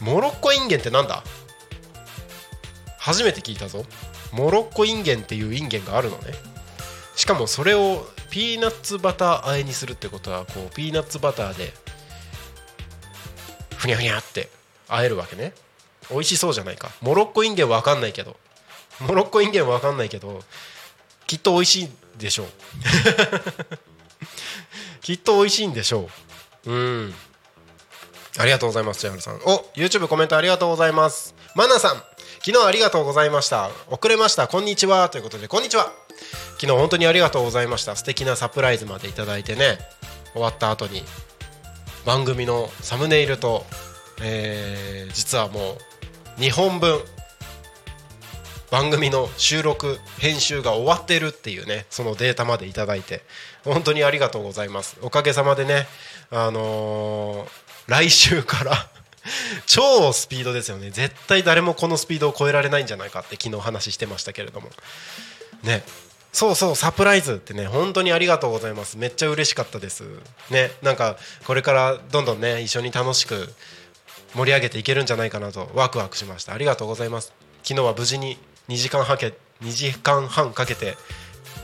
[0.00, 1.22] モロッコインゲンってなんだ？
[2.98, 3.84] 初めて聞いたぞ。
[4.32, 6.32] モロッコインゲンっていうインゲンがあるのね。
[7.16, 11.72] しかもそれをピーナッツバター和えにするってことはこうピーナッツバターで
[13.76, 14.48] ふにゃふにゃって
[14.90, 15.54] 和えるわけね。
[16.10, 16.90] 美味しそうじゃないか。
[17.00, 18.36] モロッコインゲンわかんないけど。
[19.00, 20.42] モロッコインゲンわかんないけど
[21.26, 22.46] きっと美味しいでしょう。
[25.00, 26.10] きっと美味しいんでしょ
[26.66, 26.72] う。
[26.72, 27.14] うん。
[28.36, 29.36] ありがとうございます千春さん。
[29.44, 31.34] お YouTube コメントありがとうございます。
[31.54, 32.02] マナさん
[32.44, 33.70] 昨日ありがとうございました。
[33.90, 34.48] 遅れました。
[34.48, 35.08] こんにちは。
[35.08, 35.92] ということでこんにちは。
[36.58, 37.96] 昨日本当にありがとうございました。
[37.96, 39.78] 素敵なサプライズまでいただいてね。
[40.32, 41.02] 終わった後に
[42.04, 43.64] 番組のサムネイルと、
[44.22, 45.72] えー実はも
[46.38, 47.00] う2本分
[48.70, 53.22] 番組の収録編集が終わってるっていうねそのデータまでいただいて
[53.64, 54.96] 本当にありがとうございます。
[55.02, 55.86] おかげさまでね
[56.30, 58.72] あのー来週から
[59.66, 60.90] 超スピードですよね。
[60.90, 64.70] 絶対誰もこのスピードを超えられないんじゃないかって昨日話してましたけれども。
[65.62, 65.82] ね。
[66.32, 68.96] そうそうサプライズってね本当にありがとうございます。
[68.96, 70.04] めっちゃ嬉しかったです。
[70.50, 70.70] ね。
[70.82, 73.52] なんかこれからどんどんね一緒に楽しく
[74.34, 76.54] 盛り上げていけるんじゃないかなとワクワクしました。
[76.54, 77.32] ありがとうございます。
[77.62, 78.38] 昨日は無事に
[78.68, 80.96] 2時間半け2時間半かけて、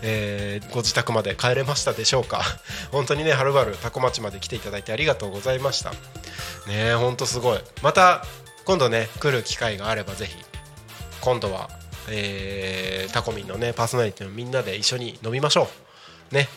[0.02, 2.42] えーご自宅まで帰れましたでしょうか。
[2.92, 5.90] 本当にねはるばる多古町まで来ていただいてありがとうございました。
[5.90, 5.96] ね
[6.68, 7.61] え本当すごい。
[7.83, 8.24] また
[8.64, 10.37] 今度ね来る機会があればぜひ
[11.20, 11.70] 今度は、
[12.09, 15.68] えータコミンのねパーソナリティのみんなで一緒に飲みましょ
[16.33, 16.35] う。
[16.35, 16.48] ね。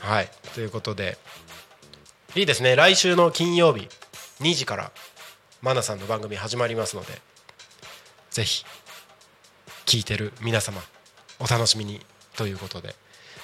[0.00, 0.28] はい。
[0.54, 1.16] ということで
[2.34, 2.76] いいですね。
[2.76, 3.88] 来週の金曜日
[4.40, 4.92] 2時から
[5.64, 7.22] マナさんの番組始まりますので
[8.30, 8.66] ぜひ
[9.86, 10.82] 聞いてる皆様
[11.40, 12.00] お楽しみに
[12.36, 12.94] ということで、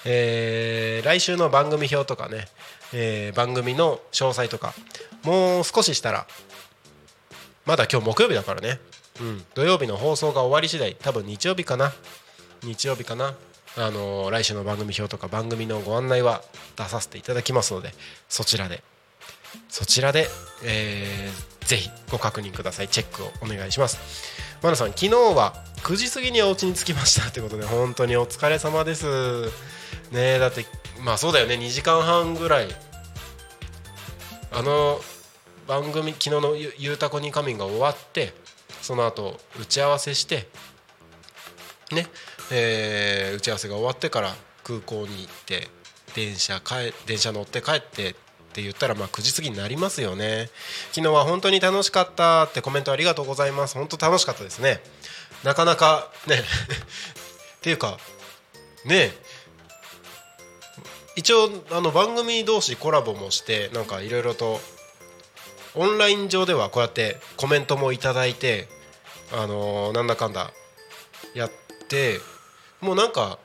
[0.05, 2.45] えー来週の番組表とかね、
[2.93, 4.75] えー番組の詳細とか
[5.25, 6.27] もう少ししたら
[7.65, 8.81] まだ今日木曜日だからね、
[9.19, 11.91] うん、土曜日の放送が終わり次第多分日曜日かな。
[12.63, 13.35] 日曜日かな。
[13.79, 16.43] あのー来週の番組表とか番組のご案内は
[16.77, 17.95] 出させていただきますので
[18.29, 18.83] そちらで
[19.69, 20.29] そちらで、
[20.65, 22.89] えーぜひご確認ください。
[22.89, 23.99] チェックをお願いします。
[24.61, 27.31] マナさん昨日は9時過ぎにお家に着きました。
[27.31, 29.45] ということで本当にお疲れ様です。
[30.11, 30.67] ねえだって
[31.05, 31.55] まあそうだよね。
[31.55, 32.69] 2時間半ぐらい。
[34.51, 35.01] あの
[35.69, 38.35] 番組昨日のゆ「ゆうたこに仮眠」が終わって
[38.83, 40.49] その後打ち合わせして
[41.93, 42.09] ね
[42.51, 44.35] えー打ち合わせが終わってから
[44.65, 45.69] 空港に行って
[46.17, 48.17] 電車帰電車乗って帰って
[48.51, 50.51] って言ったらまあ9時過ぎになりますよね。
[50.93, 53.75] 昨日は本当に楽しかったってコメントありがとうございます。
[53.75, 54.83] 本当楽しかったですね。
[55.45, 56.37] なかなかね
[57.57, 57.99] っていうか
[58.85, 59.15] ね
[61.17, 64.61] 一応あの番組同士コラボもしてなんかいろいろと
[65.75, 68.69] オンライン上ではこうやってコメントもいただいて
[69.33, 70.53] あのーなんだかんだ
[71.35, 71.51] やっ
[71.89, 72.21] て
[72.81, 73.39] もうなんか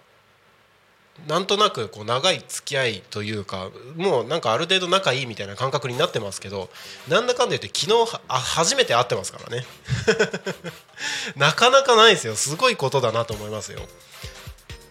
[1.28, 6.70] なんとなくこう長い付き合いというかもうなんかある程度仲いいみたいな感覚になってますけど
[7.08, 9.66] なんだかんだ言って昨日あ初めて会ってますからね。
[11.36, 12.36] なかなかないですよ。
[12.36, 13.80] すごいことだなと思いますよ。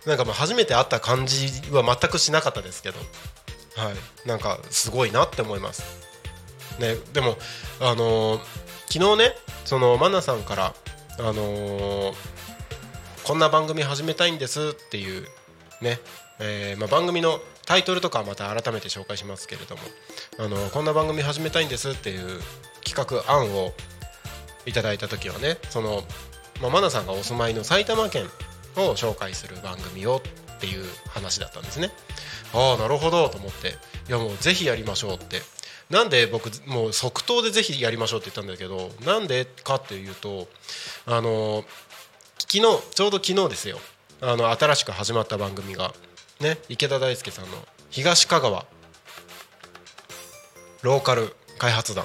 [0.06, 2.98] なんかまあ初めて会った感じは全くしなかったですけど。
[3.76, 4.28] はい。
[4.28, 5.82] なんかすごいなって思います。
[6.78, 7.37] ねでも
[7.80, 8.40] あのー
[8.90, 10.74] 昨日ねそのマナさんから
[11.18, 12.14] あのー
[13.24, 15.26] こんな番組始めたいんですっていう
[15.85, 16.01] ね、
[16.40, 19.83] えーまあ、番組のタイトルとかはまた改めて紹介しますけれども
[20.38, 22.40] あのこんな番組始めたいんですっていう
[22.85, 23.73] 企画案を
[24.66, 26.03] いただいた時はねその、
[26.61, 28.25] まあ、マナさんがお住まいの埼玉県
[28.77, 30.16] を紹介する番組を
[30.57, 31.90] っていう話だったんですね。
[32.55, 33.68] ああなるほどと思って
[34.09, 35.40] いやもうぜひやりましょうって
[35.90, 40.47] なんで僕もう即答でぜひやりましょうって言ったんだけどなんでかっていうと
[41.07, 41.64] あの
[42.38, 42.61] 昨日
[42.94, 43.79] ちょうど昨日ですよ
[44.20, 45.92] あの新しく始まった番組が
[46.40, 47.53] ね池田大輔さんの
[47.90, 48.66] 東香川
[50.83, 52.05] ローカル開発団。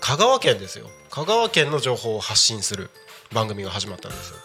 [0.00, 0.86] 香川県ですよ。
[1.10, 2.90] 香川県の情報を発信する
[3.32, 4.36] 番組が始まったんですよ。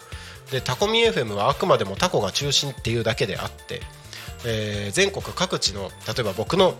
[0.50, 3.80] でタコミ FM はあくまでもタコが中心っていうだけであって、
[4.44, 6.74] えー全国各地の例えば僕の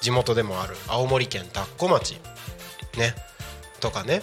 [0.00, 2.20] 地元でもある青森県田子町
[2.96, 3.14] ね
[3.80, 4.22] とかね、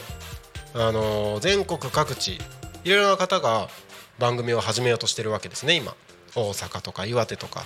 [0.74, 2.40] あのー全国各地
[2.84, 3.68] いろいろな方が
[4.20, 5.96] 番組を始めようとしてるわけですね今。
[6.36, 7.64] 大阪とか岩手とか。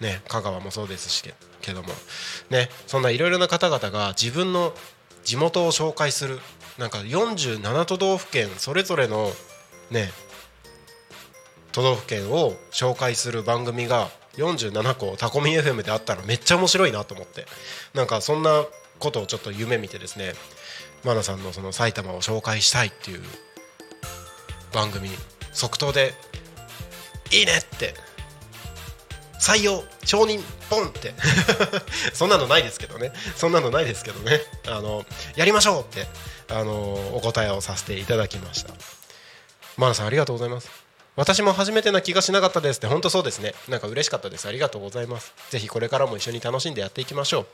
[0.00, 1.22] ね香川もそうですし
[1.60, 1.88] けども。
[2.50, 4.72] ねそんないろいろな方々が自分の
[5.24, 6.40] 地元を紹介する。
[6.78, 9.30] なんか47都道府県それぞれの
[9.90, 10.10] ね
[11.72, 17.46] 都道府県を紹介する番組が47個タコミ FM であったらめっちゃ面白いなと思って。
[17.94, 18.64] なんかそんな
[18.98, 20.32] ことをちょっと夢見てですね
[21.04, 23.22] マナさんのその埼玉を紹介したいっていう
[24.72, 25.10] 番組
[25.58, 26.14] 即答で
[27.32, 27.94] 「いいね!」って。
[29.40, 31.14] 採用承認ポンって。
[32.12, 33.12] そんなのないですけどね。
[33.36, 34.40] そんなのないですけどね。
[34.66, 35.04] あの
[35.36, 36.08] やりましょうって
[36.48, 36.72] あの
[37.16, 38.74] お答えをさせていただきました。
[39.76, 40.87] マナさんありがとうございます。
[41.18, 43.52] 私も初めてな気がしなかったですって本当そうですね。
[43.68, 44.46] なんか嬉しかったです。
[44.46, 45.34] ありがとうございます。
[45.50, 47.46] ぜひこれからも一緒に楽しんでやっていきましょう。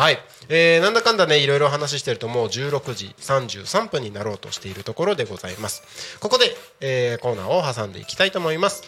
[0.00, 0.18] はい、
[0.48, 6.18] えーなんだかんだねいろいろ話してるともう16時33分になろうとしているところでございます。
[6.20, 8.84] ここで、えーコーナーを挟んでいきたいと思います。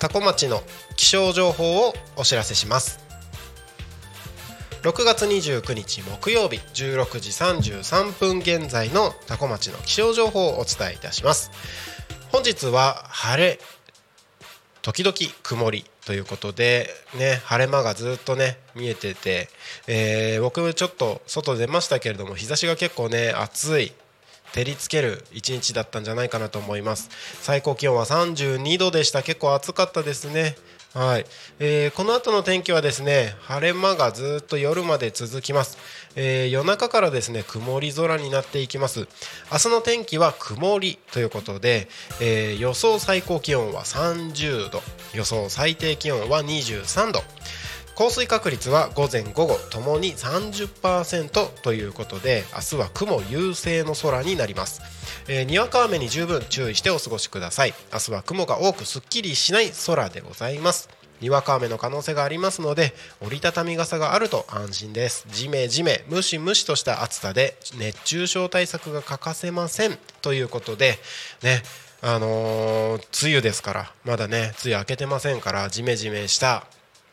[0.00, 0.60] タコ町の
[0.96, 3.11] 気象情報をお知らせします。
[4.82, 11.52] 6月29日木曜日16時33分現在のタコ町の気象情報をお伝えいたします。
[12.32, 13.60] 本日は晴れ
[14.82, 15.14] 時々
[15.44, 19.48] 曇りということでね晴れ間がずっとね見えてて、
[19.86, 23.92] えー僕ちょっと外出ましたけれども日差しが結構ね暑い
[24.52, 27.08] 照りつける一日だったんじゃないかなと思います。
[27.40, 29.22] 最高気温は32度でした。
[29.22, 30.56] 結構暑かったですね。
[30.94, 31.24] はい、
[31.58, 35.78] えーこの後の天気はですね晴れ間がずっと夜まで続きます、
[36.16, 39.08] えー夜中からですね曇り空になっていきます。
[39.50, 41.88] 明日の天気は曇りということで、
[42.20, 44.82] えー予想最高気温は30度。
[45.14, 47.22] 予想最低気温は23度。
[48.02, 54.82] 降水確率は午前午後ともに30%ということで明日は雲優勢の空になります、
[55.28, 57.74] えーにわか雨に十分注意してお過ごしください。
[57.92, 60.88] 明日は雲が多くすっきりしない空でございます。
[61.20, 65.24] にわか雨の可能性がありますので折りたたみ傘があると安心です。
[65.30, 70.98] ジメジメムシムシとした暑さで熱中症対策が欠かせませんということで
[71.44, 71.62] ね
[72.00, 76.66] あのー梅雨ですからまだね梅雨明けてませんからジメジメした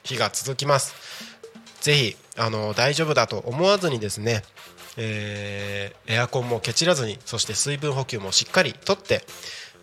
[0.03, 0.95] 日が続きます。
[1.81, 4.43] ぜひあの大丈夫だと思わずにですね、
[4.97, 9.21] えーエアコンもケチらずにそして水分補給もしっかりとって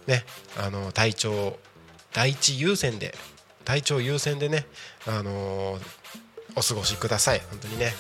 [0.07, 0.25] ね
[0.59, 1.59] あの体調
[2.13, 3.15] 第一優先で
[3.65, 4.67] 体調優先でね
[5.07, 5.79] あの
[6.57, 7.41] お過ごしください。
[7.51, 7.93] 本当にね。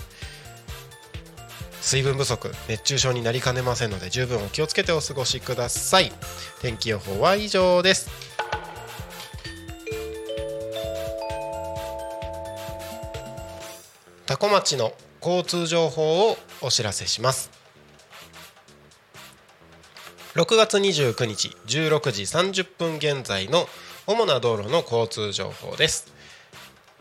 [1.86, 6.10] 水分不足熱中症になりかねませんので十分お気をつけてお過ごしください。
[6.60, 8.25] 天気予報は以上です。
[14.26, 17.50] 多古町の交通情報をお知らせします。
[20.34, 23.68] 6月29日16時30分現在の
[24.06, 26.12] 主な道路の交通情報です。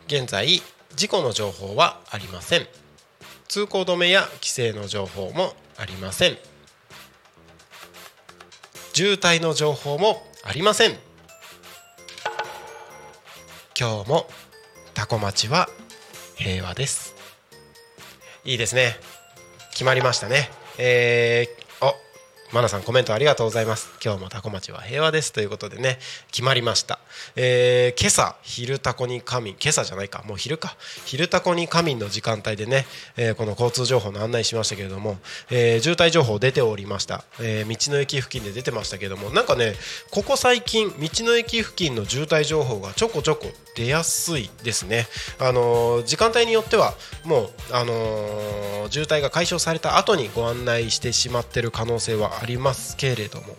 [0.08, 0.62] 現在
[0.96, 2.68] 事故の情報はありません。
[3.48, 6.38] 通行止めや規制の情報もありません。
[8.94, 10.92] 渋滞の情報もありません。
[13.78, 14.28] 今日も
[14.94, 15.68] タコ町は
[16.36, 17.15] 平和です。
[18.46, 18.96] いいですね。
[19.72, 20.52] 決まりましたね。
[20.78, 21.48] え、
[22.54, 23.90] マナさんコメントありがとうございます。
[24.04, 25.98] 今日もタコ町は平和ですということでね
[26.32, 27.00] 決まりました、
[27.36, 29.56] えー、今朝昼タコに仮眠。
[29.60, 30.24] 今朝じゃないか。
[30.28, 30.76] もう昼か。
[31.06, 32.86] 昼タコに仮眠の時間帯でね、
[33.18, 35.18] えー、この交通情報の案内しましたけれども、
[35.50, 39.74] えー、渋滞情報出ておりました、え道の駅付近で出てましたけどもなんかね
[40.12, 45.08] ここ最近道の駅付近の渋滞情報がちょこちょこ出やすいですね。
[45.40, 46.94] あの時間帯によっては
[47.26, 53.56] もうあの渋滞が解消された後にご案内してしまってる可能性はありますけれども。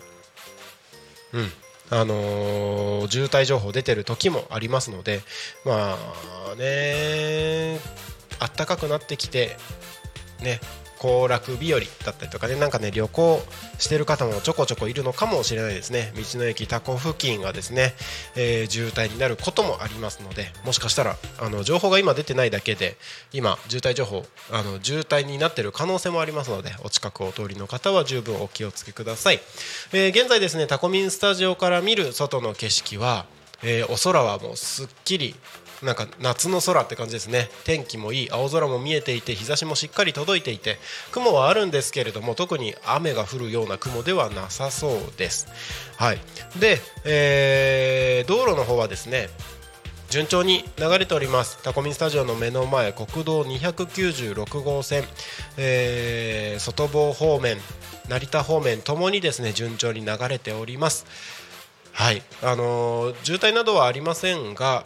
[1.33, 1.51] うん。
[1.89, 5.21] あのー、渋滞情報出てる時もありますので
[5.63, 5.97] ま
[6.51, 7.79] あね
[8.39, 9.55] あったかくなってきて
[10.41, 10.59] ね
[10.99, 13.39] 行楽日和だったりとかねなんかね旅行
[13.79, 16.13] してる方もちょこちょこいるのかもしれないですね。
[16.15, 17.93] 道の駅タコ付近がですね、
[18.35, 22.97] えー、渋滞になることもありますのでもしかしたらあの情報が今出てないだけで
[23.33, 29.39] 今渋滞情報あの渋滞になってる可能性もありますのでお近くお通りの方は十分お気をつけください、
[29.93, 33.25] えー、現在ですねタコミンスタジオから見る外の景色は、
[33.63, 35.35] えー、お空はもうすっきり
[35.83, 37.49] なんか夏の空って感じですね。
[37.63, 40.77] 天気もいい青空も見えていて日差しもしっかり届いていて
[41.11, 45.47] 雲はあるんですけれども特に雨が降るような雲ではなさそうです。
[45.97, 46.19] はい。
[46.59, 49.29] で、えー、道路の方はですね
[50.09, 51.61] 順調に流れております。
[51.61, 55.03] タコミンスタジオの目の前国道296号線、
[55.57, 57.57] えー、外房方面
[58.09, 61.05] 成田方面ともにですね順調に流れております。
[61.91, 62.21] はい。
[62.41, 64.85] あのー、渋滞などはありませんが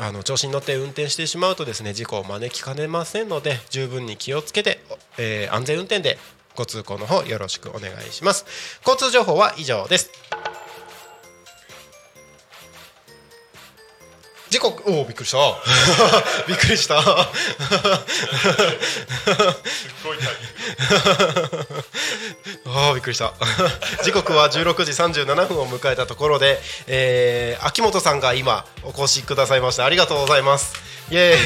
[0.00, 4.78] あの調子に乗って運転してしまうとですね事故を招きかねませんので十分に気をつけて、
[5.18, 6.18] えー、安全運転で
[6.56, 8.44] ご通行の方よろしくお願いします。
[8.86, 10.10] 交通情報は以上です。
[14.58, 15.38] 時刻おおびっくりした。
[16.48, 17.00] びっくりした。
[17.00, 17.08] す
[20.04, 20.90] ごいタイミ
[21.70, 23.34] ングあびっくりした。
[24.02, 24.90] 時刻は16時
[25.22, 29.84] 37分を迎えたところで、えー、秋元さんが今お越しくださいました。
[29.84, 30.74] ありがとうございます。
[31.12, 31.38] イエーイ。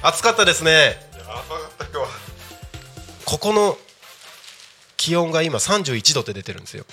[0.00, 1.06] 暑かったですね。
[3.26, 3.76] ここの
[4.96, 6.86] 気温が今31度って出てるんですよ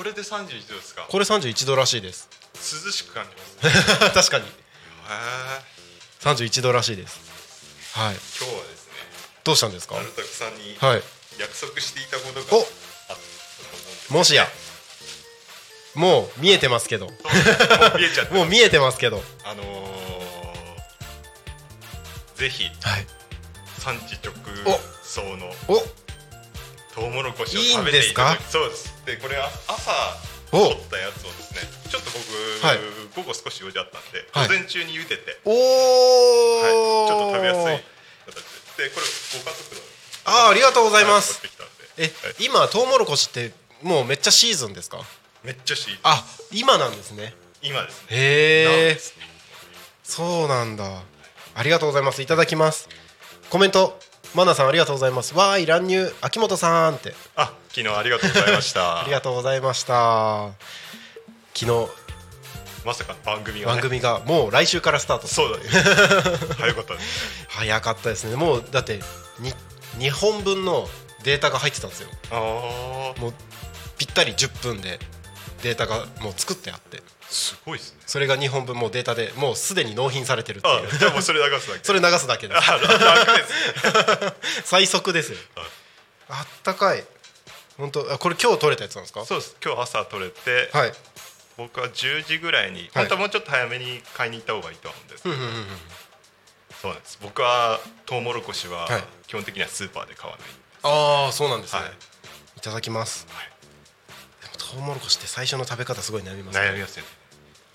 [0.00, 1.06] これで31度ですか？
[1.10, 2.26] これ31度らしいです。
[2.54, 3.36] 涼しく感じ
[3.68, 4.14] ます。
[4.30, 4.46] 確かに。
[6.20, 7.20] 31度らしいです。
[7.92, 8.14] はい。
[8.14, 8.92] 今日はですね
[9.44, 9.96] どうしたんですか？
[9.96, 10.74] 丸拓さんに
[11.38, 12.68] 約束していたことがあったと思うんで
[14.00, 14.48] す、ね、もしや。
[15.92, 17.04] もう見えてますけど。
[17.04, 19.22] もう見えちゃってもう見えてますけど。
[19.44, 23.06] あのー、ぜひ、はい、
[23.78, 24.32] 産地直
[25.02, 25.86] 送のお
[27.00, 28.92] トウモロコシを食べていただそうです。
[29.06, 29.90] でこれは朝
[30.50, 32.78] 取ったやつをですねちょっと僕、はい、
[33.16, 38.34] 午後少し用事あったんで、はい、午前中に茹でておお、はい、ちょっと食べやすい形
[38.76, 39.06] ででこれ
[39.40, 39.80] ご家族の
[40.26, 41.40] ああありがとうございます、
[41.96, 42.10] え、はい、
[42.44, 45.00] 今トウモロコシってもうめっちゃシーズンですか？
[45.42, 46.00] めっちゃシーズン。
[46.02, 46.22] あ
[46.52, 47.32] 今なんですね。
[47.62, 48.06] 今ですね。
[48.10, 48.98] へえ
[50.02, 51.02] そうなんだ。
[51.54, 52.20] ありがとうございます。
[52.20, 52.90] いただきます。
[53.48, 53.98] コメント
[54.34, 55.34] マナさんありがとうございます。
[55.34, 56.12] わーい乱入。
[56.20, 57.14] 秋元さんって。
[57.34, 59.00] あ昨日ありがとうございました。
[59.02, 60.50] ありがとうございました。
[61.54, 61.88] 昨日。
[62.84, 65.26] まさか番組が、ね、番組がもう来週からスタート。
[65.26, 65.64] そうだね。
[66.58, 68.36] 早かったです早かったですね。
[68.36, 69.00] もうだって
[69.40, 69.52] に
[69.98, 70.88] 2本分の
[71.24, 72.08] データが入ってたんですよ。
[72.30, 72.34] あ
[73.20, 73.34] もう
[73.98, 75.00] ぴったり10分で
[75.62, 78.00] データがもう作ってあってすごいですね。
[78.06, 80.98] それが2本分もうデータでもうすでに納品されてるっていう。
[80.98, 81.84] じゃあもうそれ流すだけ。
[81.86, 82.62] それ流すだけです。
[84.68, 85.38] 最速ですよ。
[86.28, 87.04] あったかい。
[87.78, 89.24] 本当これ今日取れたやつなんですか？
[89.24, 89.56] そうです。
[89.64, 90.92] 今日朝取れて、はい、
[91.56, 95.34] 僕は10時ぐらいに、本当はもうちょっと早めに買いに行った方がいいと思うんですけど、
[96.82, 97.18] そうなんです。
[97.22, 98.86] 僕はトウモロコシは
[99.26, 100.48] 基本的にはスーパーで買わない、
[100.82, 101.92] ああそうなんですね、はい、
[102.58, 103.50] いただきます、はい、
[104.42, 106.66] でもトウモロコシって最初の食べ方すごい悩みますね。
[106.66, 107.19] 悩みますよね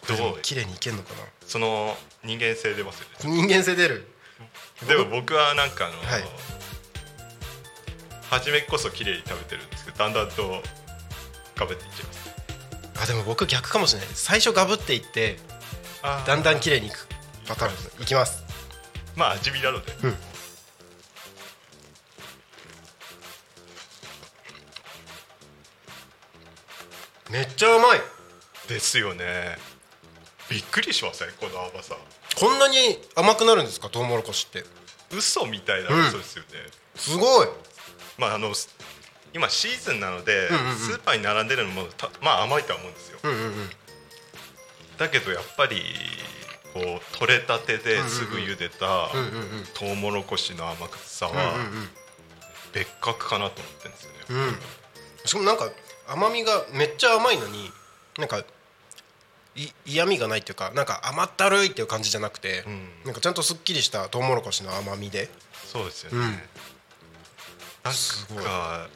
[0.08, 0.40] どう？
[0.42, 1.20] 綺麗にいけんのかな？
[1.46, 3.38] その人間性出ますよね。
[3.38, 4.08] 人間性出る？
[4.88, 5.34] でも僕？
[5.34, 6.24] はなんかあの、はい、
[8.30, 10.62] 初めこそ綺麗に食べてるんですけどだんだんと
[11.56, 12.36] ガブっていっちゃいます。
[13.04, 14.10] あでも僕逆かもしれない。
[14.14, 15.38] 最初ガブっていって
[16.02, 17.08] だんだん綺麗にいく
[17.48, 18.44] パターンいきます。
[19.16, 20.16] まあ味見なので、うん。
[27.32, 28.02] めっちゃうまい。
[28.68, 29.58] ですよね
[30.56, 31.28] びっくりしません？
[31.32, 31.98] この甘さ
[32.40, 32.78] こんなに
[33.14, 33.90] 甘くなるんですか？
[33.90, 34.64] トウモロコシって。
[35.14, 36.50] 嘘みたいな嘘ですよね、
[36.96, 37.48] すごい。
[38.18, 38.54] まああの
[39.34, 40.76] 今シーズンなので、うんうんうん。
[40.78, 43.70] スーパーに並んでるのもたまあ甘いとは思うんですよ、うんうんうん。
[44.98, 45.82] だけどやっぱり
[46.74, 49.66] こう取れたてですぐ茹でたうんうんうん。
[49.74, 51.90] トウモロコシの甘さはうんうん
[52.72, 54.38] 別格かなと思ってるんですよね、うん。
[54.38, 54.56] うん
[55.26, 55.70] しかもなんか
[56.08, 57.70] 甘みがめっちゃ甘いのに
[58.18, 58.46] なんかい
[59.86, 62.90] 嫌味がないっていうかなんか甘ったるいっていう感じじゃなくて、うん。
[63.06, 65.30] なんかちゃんとすっきりしたトウモロコシの甘みで。
[65.66, 66.24] そうですよね、うん。
[68.34, 68.88] なんか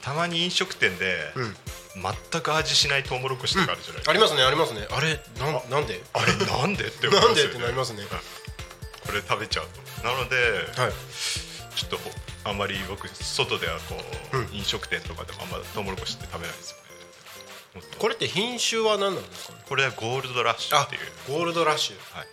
[0.00, 1.56] たまに飲食店でうん。
[1.94, 4.86] 全く味しないトウモロコシとかあるじゃないですか、ありますねありますね。
[4.90, 6.02] あれなんなんで？
[6.14, 8.02] あれなんでって思いなんでっますよねてなりますね。
[9.04, 9.66] これ食べちゃう
[10.00, 10.36] となので、
[10.80, 10.92] はい。
[11.76, 11.98] ちょっと
[12.48, 13.96] あんまり僕外ではこ
[14.32, 14.48] う、うん。
[14.56, 16.82] 飲食店とかでもあんまトウモロコシって食べないですよね
[17.98, 19.60] これって品種は何なんですかね？
[19.68, 21.02] これはゴールドラッシュあっていう。
[21.28, 21.96] ゴールドラッシュ。
[22.16, 22.26] はい。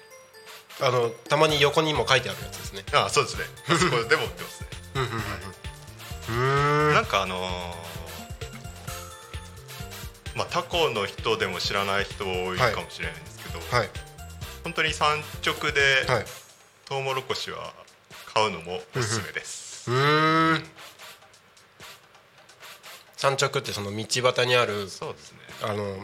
[0.81, 2.83] あのたまに横にも書いてあるやつですね。
[2.93, 3.43] あそうですね。
[3.67, 3.73] こ
[4.09, 4.67] でも売ってますね。
[4.95, 6.93] うんうんうんうん。
[6.93, 7.39] なんかあのー
[10.35, 13.89] まあタコの人でも知らない人多いかもしれないんですけど、はい。
[14.63, 16.25] 本当に産直ではい。
[16.85, 17.73] トウモロコシは
[18.33, 20.63] 買うのもおすすめです、うーん
[23.19, 25.39] 産直ってその道端にあるそうですね。
[25.61, 25.97] あの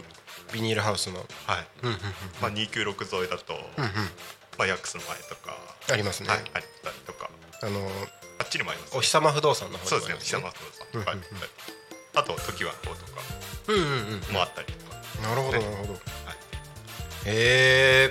[0.51, 1.25] ビニールハウスの。
[1.47, 2.01] はい、うんうんうん
[2.41, 3.91] まあ、296沿いだと、うんうん。
[4.57, 5.57] まあ、ヤックスの前とか、
[5.93, 6.65] ありますね、はい、あったり
[7.07, 7.29] とか。
[7.63, 7.79] あの
[8.37, 10.41] あっちにもあります、お日様不動産の方そうにですね。
[10.41, 11.21] もあります久山不動産。
[11.21, 11.37] とか
[12.15, 13.21] あと時はこうとか
[13.69, 13.83] うんうん
[14.27, 14.33] うん。
[14.33, 15.93] もあったりとか、なるほどなるほど。
[15.93, 15.97] へ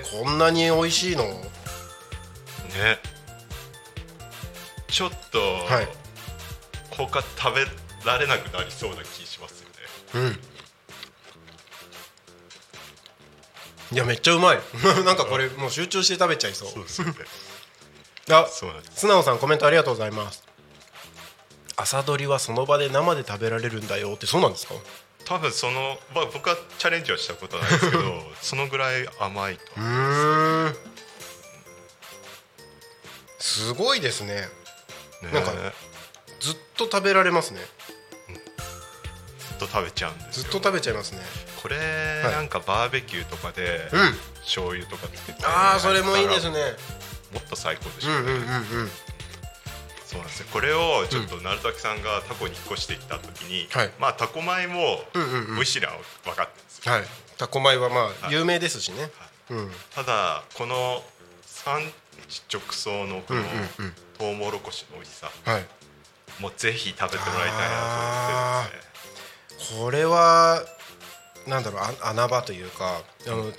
[0.01, 1.25] えこんなに美味しいの？
[1.25, 1.51] ね。
[4.87, 5.87] ちょっと、はい。
[6.89, 7.65] 他食べ
[8.05, 9.75] られなくなりそうな気しますよね。
[10.13, 10.39] うん。
[13.91, 14.59] いやめっちゃうまい。
[15.05, 16.69] なんかこれもう集中して食べちゃいそう。
[16.69, 17.13] そうですよね。
[18.31, 19.01] あそうなんです。
[19.01, 20.43] 素直さんコメントありがとうございます。
[21.77, 24.75] 朝どりはその場で生で食べられるんだよってそうなんですか？
[25.25, 29.63] 多分その、まあ、僕はチャレンジはしたことないですけど そのぐらい甘いと。
[29.77, 30.77] うーん。
[33.39, 34.49] すごいですね。
[35.21, 35.53] ねなんか
[36.39, 37.65] ずっと食べられますね
[39.55, 40.43] と食べちゃうんですよ。
[40.43, 41.19] ずっと食べちゃいますね。
[41.61, 41.77] これ、
[42.23, 42.33] はい。
[42.33, 44.13] なんかバーベキューとかでうん。
[44.41, 46.51] 醤油とかつけてああそれもいいですね。
[46.51, 46.59] ね
[47.33, 48.11] もっと最高でしょ。
[48.11, 48.89] うね、うんうんうんうん。
[50.05, 50.47] そうなんですよ。
[50.53, 53.91] これをちょっと鳴滝さんがタコに引っ越してきた時に、はい。
[53.99, 55.55] まあタコ米もうんうんうん。
[55.55, 55.93] 美味しいのは
[56.23, 56.85] 分かってるんです。
[56.85, 57.03] よ、はい。
[57.37, 58.33] タコ米はまあはい。
[58.33, 59.09] 有名ですしね。
[59.49, 59.71] うん。
[59.93, 61.03] ただこの
[61.41, 61.81] 産
[62.29, 63.93] 地直送のこのうんうんうん。
[64.17, 65.65] トウモロコシの美味しさはい。
[66.39, 68.94] もうぜひ食べてもらいたいなと思ってですね
[69.79, 70.61] これは
[71.47, 73.51] なんだろうあ穴場というかあの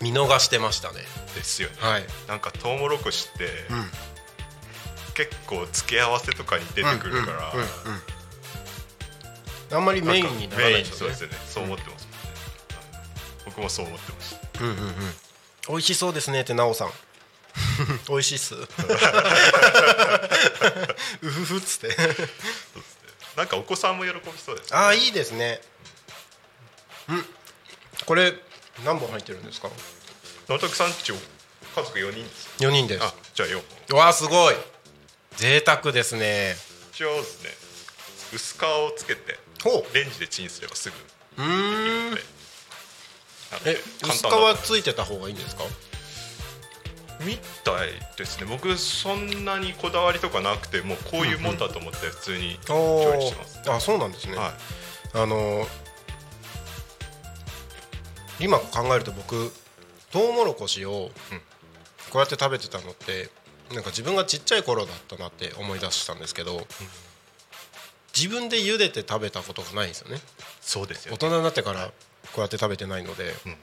[0.00, 1.00] 見逃してましたね。
[1.34, 2.04] ですよね、はい。
[2.28, 3.84] なんかトウモロコシってうん。
[5.14, 7.68] 結構付け合わせとかに出てくるから、うんうんうん
[9.70, 9.76] うん。
[9.76, 11.14] あんまりメインにならないですよね。
[11.14, 11.46] そうですよね。
[11.46, 12.18] そう思ってますもんね、
[13.46, 14.64] 僕もそう思ってました。
[14.64, 14.94] うんうんうん。
[15.68, 16.92] 美味しそうですねってなおさん。
[18.08, 18.54] 美味しいっす。
[21.22, 21.96] うふふっつって
[23.38, 24.72] なんかお子さんも喜びそうです。
[24.72, 25.60] ねああいいですね。
[27.08, 27.24] うん。
[28.04, 28.34] これ
[28.84, 29.70] 何本入ってるんですか？
[30.48, 31.18] 直徳さんち家
[31.84, 32.64] 族4人です。
[32.64, 33.04] よ4人です。
[33.04, 33.98] あじゃあ4本。
[34.00, 34.56] わあすごい。
[35.36, 36.56] 贅沢ですね。
[36.92, 37.50] 一応ですね
[38.34, 41.02] 薄皮をつけてほレンジでチンすればすぐで
[41.44, 41.46] き
[42.16, 42.22] る
[43.66, 45.62] え薄皮ついてた方がいいんですか？
[47.20, 48.46] みたいですね。
[48.48, 54.52] 僕そんなにこだわりとかなくてもうこういうもんだと思って普通に調理してます、あそうなんですね、はい。
[55.14, 55.66] あの
[58.40, 59.52] 今考えると僕
[60.12, 61.10] トウモロコシを
[62.10, 63.30] こうやって食べてたのって
[63.72, 66.66] なんか自分がちっちゃい頃だったなって思い出したんですけど、
[68.16, 70.18] 自分で茹でて食べたことがないんですよね。
[70.60, 71.92] そうですよ大人になってからこ
[72.38, 73.58] うやって食べてないので、うんうん。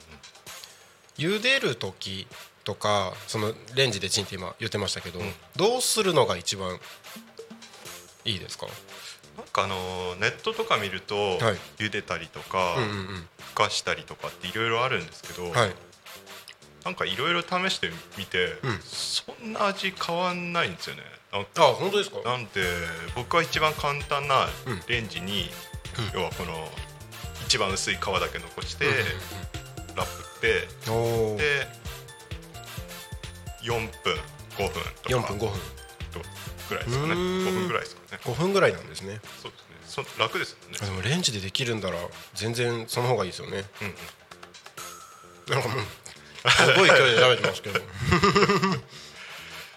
[1.38, 2.26] 茹でる時
[2.66, 5.32] とかそのレンジでチンって今言ってましたけど、ん。
[5.54, 6.78] どうするのが一番
[8.24, 8.66] いいですか？
[9.36, 11.38] なんかあのーネットとか見ると、はい。
[11.78, 15.74] 茹でたりとか、うんうんふかしたりとかっていろいろあるんですけど、うんはい。
[16.84, 17.88] なんかいろいろ試して
[18.18, 18.80] みて、うん。
[18.82, 21.02] そんな味変わんないんですよね。
[21.32, 21.44] あ
[21.78, 22.20] 本当ですか？
[22.24, 22.62] なんで
[23.14, 24.82] 僕は一番簡単なうん。
[24.88, 25.50] レンジに、
[26.14, 26.20] うん。
[26.20, 26.68] 要はこの
[27.46, 28.98] 一番薄い皮だけ残して、うんうん
[29.96, 30.68] ラップって
[31.38, 31.66] で
[33.62, 34.16] 4分
[34.56, 34.90] 5分とか。
[35.08, 35.50] 4分5分。
[36.12, 36.20] と
[36.68, 37.12] ぐらいですかね。
[37.12, 37.46] うーん。
[37.46, 38.20] 5分ぐらいですかね。
[38.24, 39.20] 5分ぐらいなんですね。
[39.42, 39.60] そうです
[40.00, 40.04] ね。
[40.04, 40.78] そ楽ですよね。
[40.82, 41.96] あでもレンジでできるんだら
[42.34, 43.64] 全然その方がいいですよね。
[43.80, 45.54] うんうん。
[45.54, 47.80] なんかもうすごい勢いで食べてますけど。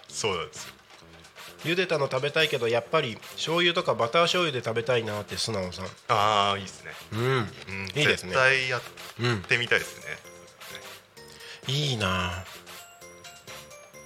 [0.08, 0.72] そうなんですよ。
[1.64, 5.86] 茹でたの食べたいけどやっぱり醤油とかバター醤油で食べたいなって素直さん。
[6.08, 6.92] ああいいですね。
[7.12, 7.20] うん。
[7.20, 7.46] うん。
[7.94, 8.30] いいですね。
[8.30, 8.82] 絶対やっ
[9.20, 10.18] うんてみたいですね。
[11.66, 11.92] い。
[11.94, 12.44] いな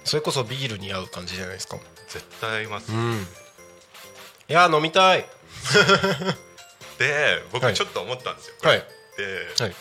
[0.05, 1.77] それこそビールに合う感じじゃないですか？
[2.07, 2.91] 絶対合います。
[2.91, 3.27] うん。
[4.47, 5.25] いや飲みたい。
[6.99, 7.43] ではい。
[7.51, 8.71] 僕ちょっと思ったんですよこれ。
[8.71, 8.85] はい。
[9.17, 9.75] ではい。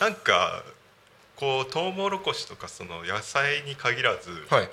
[0.00, 0.62] なんか
[1.36, 4.68] こうトウモロコシとかその野菜に限らずはい。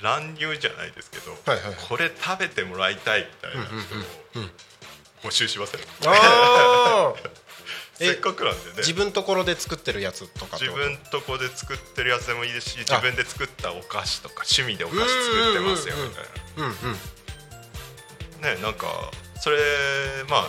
[0.00, 4.50] 乱入じゃないですけどはいはいこれ食べてもらいたいみたいな人うんうんを
[5.24, 7.30] 募集しませんああえ
[8.06, 8.76] せっかくなんでね。
[8.78, 16.24] 自分ところで作ってるやつとか自分とこで作ってるやつでもいいですし自分で作ったお菓子とか趣味でお菓子作ってますよみたい
[18.42, 18.54] な。
[18.56, 18.86] ねなんか
[19.40, 19.58] それ
[20.28, 20.48] まあ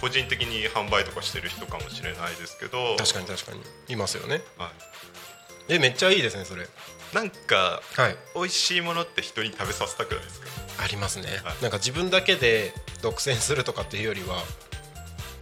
[0.00, 2.96] 個人的に販売とかしてる人かもしれないですけど。
[2.96, 3.60] 確かに確かに。
[3.88, 4.42] いますよね。
[4.56, 5.74] はい。
[5.74, 6.68] えめっちゃいいですねそれ。
[7.12, 8.16] なんかはい。
[8.34, 10.46] 美味しいものって人に食べさせたくないですか？
[10.84, 11.62] ありますね、はい。
[11.62, 12.72] なんか自分だけで
[13.02, 14.42] 独占するとかっていうよりは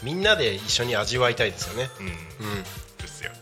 [0.02, 1.90] みんなで一緒に味わいたいですよね。
[2.00, 2.06] うん。
[2.06, 2.14] うん。
[2.98, 3.38] ですよね。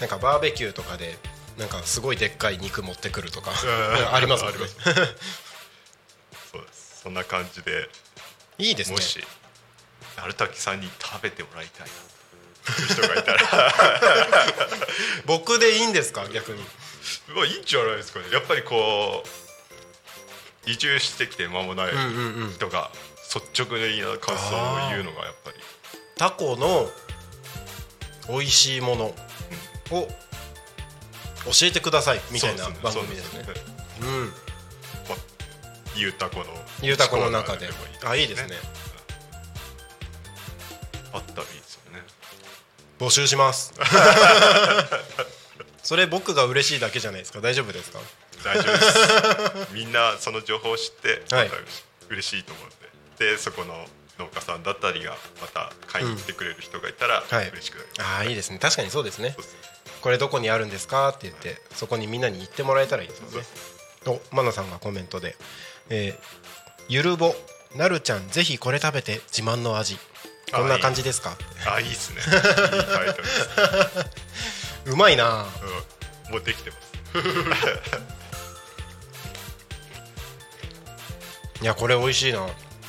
[0.00, 1.16] なんかバーベキューとかで
[1.58, 4.08] なんかすごいでっかい肉持ってくるとかうん。
[4.14, 4.58] ありますもんね。
[4.58, 5.14] あります。
[6.52, 7.00] そうです。
[7.02, 7.88] そんな感じで。
[8.58, 8.96] いいですね。
[8.96, 9.24] もし
[10.16, 13.74] 鳴滝さんに食べてもらいたいな人がいたら。
[15.26, 16.26] 僕でいいんですか？
[16.28, 16.64] 逆に。
[17.34, 18.26] まあいいんじゃないですかね。
[18.32, 19.24] やっぱりこ
[20.66, 22.54] う移住してきて間もないうんうんうん。
[22.54, 22.90] 人が
[23.34, 25.56] 率直な感想を言うのがやっぱり。
[26.16, 26.88] タコの
[28.28, 29.14] 美味しいものを
[29.90, 30.06] 教
[31.64, 33.44] えてくださいみたいな番組ですね。
[35.96, 36.44] ゆうたこの
[36.82, 37.68] ゆうたこの中で。
[38.04, 38.56] あいいですね。
[41.12, 42.02] あったらいいですよね。
[42.98, 43.72] 募集します。
[45.82, 47.40] それ僕が嬉しいだけじゃないですか。
[47.40, 48.00] 大丈夫ですか？
[48.42, 49.72] 大丈夫です。
[49.72, 51.50] みんなその情報を知ってまはい。
[51.50, 51.56] た
[52.08, 52.76] 嬉しいと思うんで、
[53.18, 53.86] でそこの
[54.18, 57.48] 農家さんだったりがまた買いに来てくれる人がいたらはい。
[57.50, 58.58] 嬉しくなります、ああいいですね。
[58.58, 59.36] 確かにそうですね。
[60.02, 63.40] これどこにあるんですかって言ってそこにみんなに言ってもらえたらいいですもんね
[64.06, 65.34] おマナさんがコメントで
[65.88, 66.16] 「えー
[66.88, 67.34] ゆるぼ
[67.74, 69.98] なるちゃんぜひこれ食べて自慢の味。
[70.52, 71.36] こんな感じですか?」
[71.66, 71.88] あいい。
[71.88, 72.20] ですね。
[74.84, 75.46] うまいな。
[76.26, 76.84] うん、もうできてます。
[81.62, 82.46] いやこれ美味しいな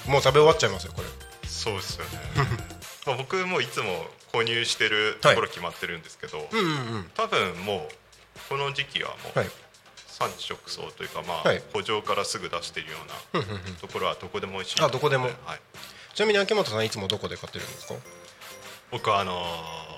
[0.07, 1.07] もう食べ終わっちゃいますよこれ。
[1.47, 2.11] そうですよね。
[3.05, 7.11] まあ僕もいつも購入してるところ決まってるんですけど、うんうんうん。
[7.15, 9.49] 多分もうこの時期はもうはい。
[10.07, 11.61] 産地直送というかまあはい。
[11.73, 12.97] 補助からすぐ出しているよ
[13.33, 13.43] うな
[13.81, 15.25] ところはどこでも美味しいあどこでも？
[15.45, 15.59] はい、
[16.13, 17.95] ちなみに秋元さんいつもどこで買ってるんですか？
[18.91, 19.95] 僕はあのー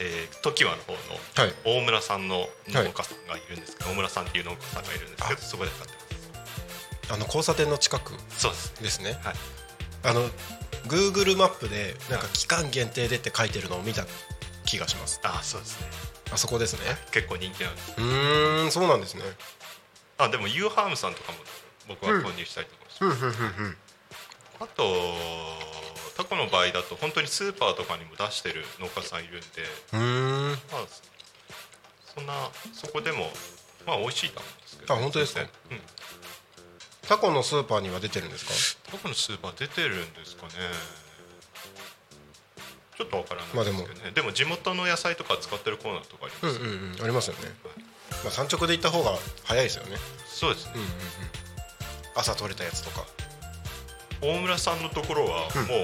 [0.00, 0.98] えー、の方の
[1.34, 1.54] はい。
[1.64, 6.07] 大村さんの農家さんがいるんですけど、大村さんっていう農家さんがいるんですけどそこで買ってま
[7.10, 8.52] あの交差点の近くすそう
[8.82, 9.00] です。
[9.00, 9.18] ね。
[9.22, 9.34] はい。
[10.04, 10.28] あの
[10.86, 14.06] Google マップでなんか期間限定でって書いてるのを見た
[14.64, 15.20] 気がします。
[15.22, 15.86] あそうですね。
[16.32, 16.80] あそこですね。
[17.10, 17.94] 結構人気なんです。
[17.96, 19.22] うーんそうなんですね。
[20.18, 21.38] あでもユーハームさんとかも
[21.88, 23.10] 僕は購入したりとかして、うん。
[23.12, 23.30] うんうんう
[23.70, 23.76] ん
[24.60, 24.82] あと
[26.16, 29.46] タコの場合だと本当にスーパーとかにも出してる農家さんいるんで
[29.92, 30.50] うーん。
[30.50, 30.86] まあ
[32.12, 32.32] そんな
[32.72, 33.30] そこでも
[33.86, 34.94] まあ美味しいと思うんですけど。
[34.94, 35.42] あ本当ですか？
[35.42, 35.48] うん
[37.08, 38.90] タコのスーパーには出てるんですか？
[38.92, 40.52] タコのスーパー出てるんですかね。
[42.98, 44.32] ちょっとわからないですけどね、でも。
[44.32, 47.02] 地元の野菜とか使ってるコーナーとかあります、うんうんうん。
[47.02, 47.48] ありますよね。
[48.24, 49.96] まあ産直で行った方が早いですよね。
[50.26, 50.66] そうです。
[50.66, 50.92] ねうんうんうん。
[52.14, 53.06] 朝取れたやつとか。
[54.20, 55.62] 大村さんのところはうん。
[55.62, 55.78] もう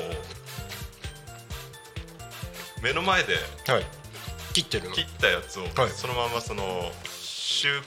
[2.82, 3.86] 目の前ではい。
[4.52, 4.94] 切ってるの。
[4.94, 5.90] 切ったやつをはい。
[5.90, 7.84] そのままその集荷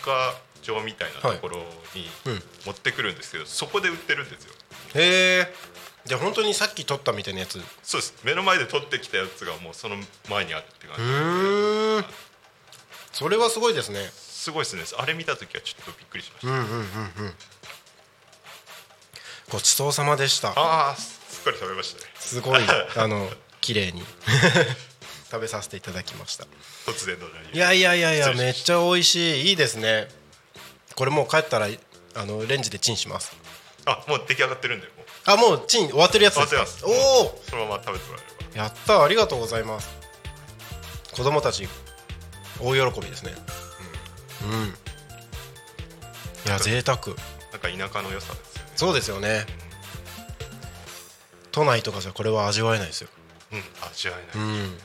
[0.68, 1.58] 場みたいなところ
[1.96, 2.44] にうん。
[2.66, 4.54] 持ってくるんですけどそこで売ってるんですよ。
[4.96, 5.54] へえ。
[6.06, 7.60] じゃあ本当にさっき取ったみたいなやつ。
[7.60, 8.14] うそうです。
[8.24, 9.96] 目の前で取ってきたやつがもうその
[10.30, 10.96] 前にあるって感
[12.04, 12.08] じ。
[13.12, 14.10] それはすごいですね。
[14.14, 14.84] すごいですね。
[14.98, 17.34] あれ見た時はちょっとびっくりしました、うんうんうんうん。
[19.50, 20.50] ごちそうさまでした。
[20.50, 22.12] ああすっかり食べましたね。
[22.20, 22.62] すごい
[22.96, 23.30] あの
[23.62, 24.06] 綺麗に。
[25.30, 26.46] 食べさせていただきました。
[26.86, 29.50] 突然のいやいやいやいやめっちゃ美味しい。
[29.50, 30.08] いいですね
[30.98, 31.68] これもう帰ったら
[32.16, 33.38] あのレンジでチンします。
[33.86, 35.06] あもう出来上がってるんでもう。
[35.26, 36.56] あもうチン終わってるやつです。
[36.56, 36.86] か終わってます。
[36.86, 38.64] おおそのまま食べてもらえれば。
[38.64, 39.96] やったありがとうございます。
[41.14, 41.70] 子供たち
[42.60, 43.36] 大喜びですね。
[44.44, 44.70] うん。
[46.48, 46.98] いや贅沢。
[46.98, 47.04] な
[47.76, 48.72] んか田舎の良さですよね。
[48.76, 49.46] そうですよね。
[51.52, 53.10] 都内とかじゃこれは味わえないですよ。
[53.52, 53.64] うん。
[53.92, 54.78] 味わえうない、ん。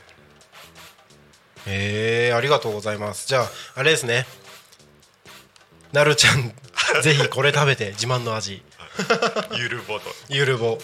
[1.65, 3.27] えー、ありがとうございます。
[3.27, 4.27] じゃああれですね
[5.93, 6.53] なるちゃん
[7.03, 8.63] ぜひこれ食べて自慢の味。
[9.55, 10.13] ゆるぼと。
[10.27, 10.79] ゆるぼ。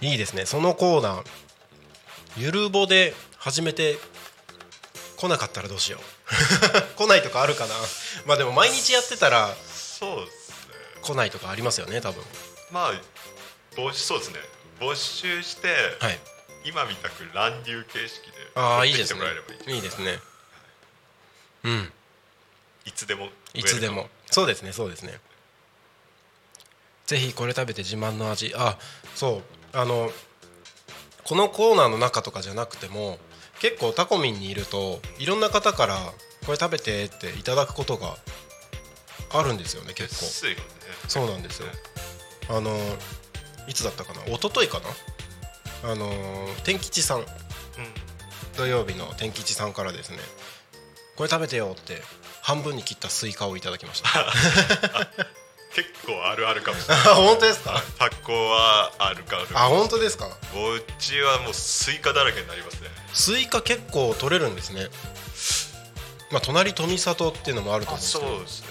[0.00, 0.46] いいですね。
[0.46, 1.24] そのコーナー。
[2.36, 3.98] ゆるぼで始めて
[5.16, 6.02] 来なかったらどうしよう。
[6.96, 7.74] 来ないとかあるかな。
[8.24, 10.56] まあでも毎日やってたらそうですね。
[11.02, 12.24] 来ないとかありますよね多分。
[12.70, 12.94] まあ
[13.74, 14.40] 募集そうですね。
[14.78, 16.20] 募集して、はい。
[16.64, 19.18] 今みたく乱流形式でああいいですね。
[19.18, 20.20] もらえればいいいいですね。
[21.64, 21.92] うん
[22.84, 24.08] いつでもいつでも。
[24.30, 25.18] そうですねそうですね。
[27.06, 28.52] ぜひこれ食べて自慢の味。
[28.56, 28.78] あ
[29.14, 29.42] そ
[29.74, 29.76] う。
[29.76, 30.10] あの
[31.24, 33.18] このコーナーの中とかじゃなくても
[33.60, 35.96] 結構タコミンにいるといろんな方から
[36.46, 38.16] これ食べてっていただくことが
[39.32, 40.48] あるんですよね結構。
[40.48, 40.56] ね。
[41.08, 41.68] そうなんですよ。
[42.48, 42.76] あの
[43.68, 44.24] いつだったかな？
[44.26, 44.80] 一昨日か
[45.82, 45.90] な？
[45.92, 46.10] あの
[46.64, 47.18] 天吉さん。
[47.18, 47.26] うん。
[48.56, 50.18] 土曜日の天吉さんからですね。
[51.16, 52.02] これ食べてよって
[52.42, 54.08] 半分に切ったスイカをいただきました。
[55.72, 56.80] 結構あるあるかも。
[56.80, 57.80] しれないあ本当ですか？
[57.98, 60.26] タコはあるかあるあ本当ですか？
[60.26, 60.30] う
[60.98, 62.88] ちはもうスイカだらけになりますね。
[63.14, 64.88] スイカ結構取れるんですね。
[66.32, 68.30] まあ隣富里っていうのもあると思うんですけど。
[68.30, 68.66] そうですね。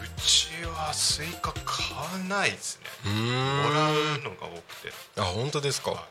[0.00, 3.10] うちはスイカ買わないですね。
[3.10, 4.92] もらうのが多くて。
[5.18, 5.90] あ本当ですか？
[5.90, 6.02] はい。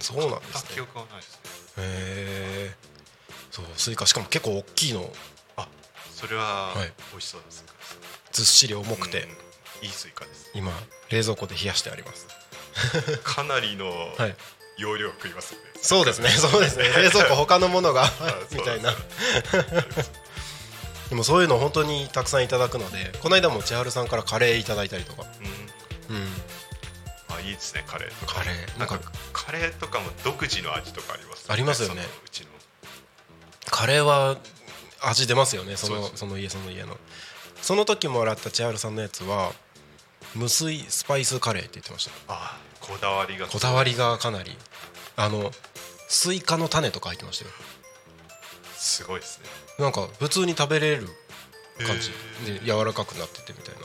[0.00, 0.80] そうなんですね。
[0.82, 1.40] 記憶はないですね。
[1.78, 2.74] へえ
[3.56, 5.10] そうスイカしかも結構大きいの。
[5.56, 5.66] あ
[6.14, 6.92] それははい。
[7.12, 7.64] 美味しそうです、
[8.32, 9.28] ずっしり重くて、うん
[9.82, 10.50] いいスイカです。
[10.54, 10.72] 今
[11.10, 12.26] 冷蔵庫で冷やしてあります。
[13.24, 14.36] かなりのはい。
[14.78, 16.28] 容量食いますよね、そうですね。
[16.36, 16.88] そうですね。
[16.90, 18.12] 冷蔵庫他のものが
[18.52, 18.94] みたいな。
[21.08, 25.24] でもそういうの本当にたくさんいただくのでこの間も千春さんからカレーいただいたりとか。
[26.08, 26.16] うん。
[26.16, 26.42] うん。
[27.34, 28.34] あいいですねカレーとか。
[28.34, 28.78] カレー。
[28.78, 29.00] なんんか
[29.32, 32.06] カレーとかも独自の味とかありますありますよね。
[32.24, 32.48] うちの
[33.76, 34.38] カレーは
[35.02, 35.76] 味出ますよね。
[35.76, 36.96] そのその家その家の。
[37.60, 39.52] その時もらった千春さんのやつは
[40.34, 42.12] 無水スパイスカレーって言ってました。
[42.28, 43.46] あこだわりが。
[43.46, 44.56] こだわりがかなり。
[45.16, 45.50] あの
[46.08, 47.50] スイカの種とか入ってましたよ。
[48.76, 49.46] すごいですね。
[49.78, 51.06] なんか普通に食べれる
[51.86, 52.12] 感じ。
[52.50, 53.82] へで柔らかくなっててみたいな。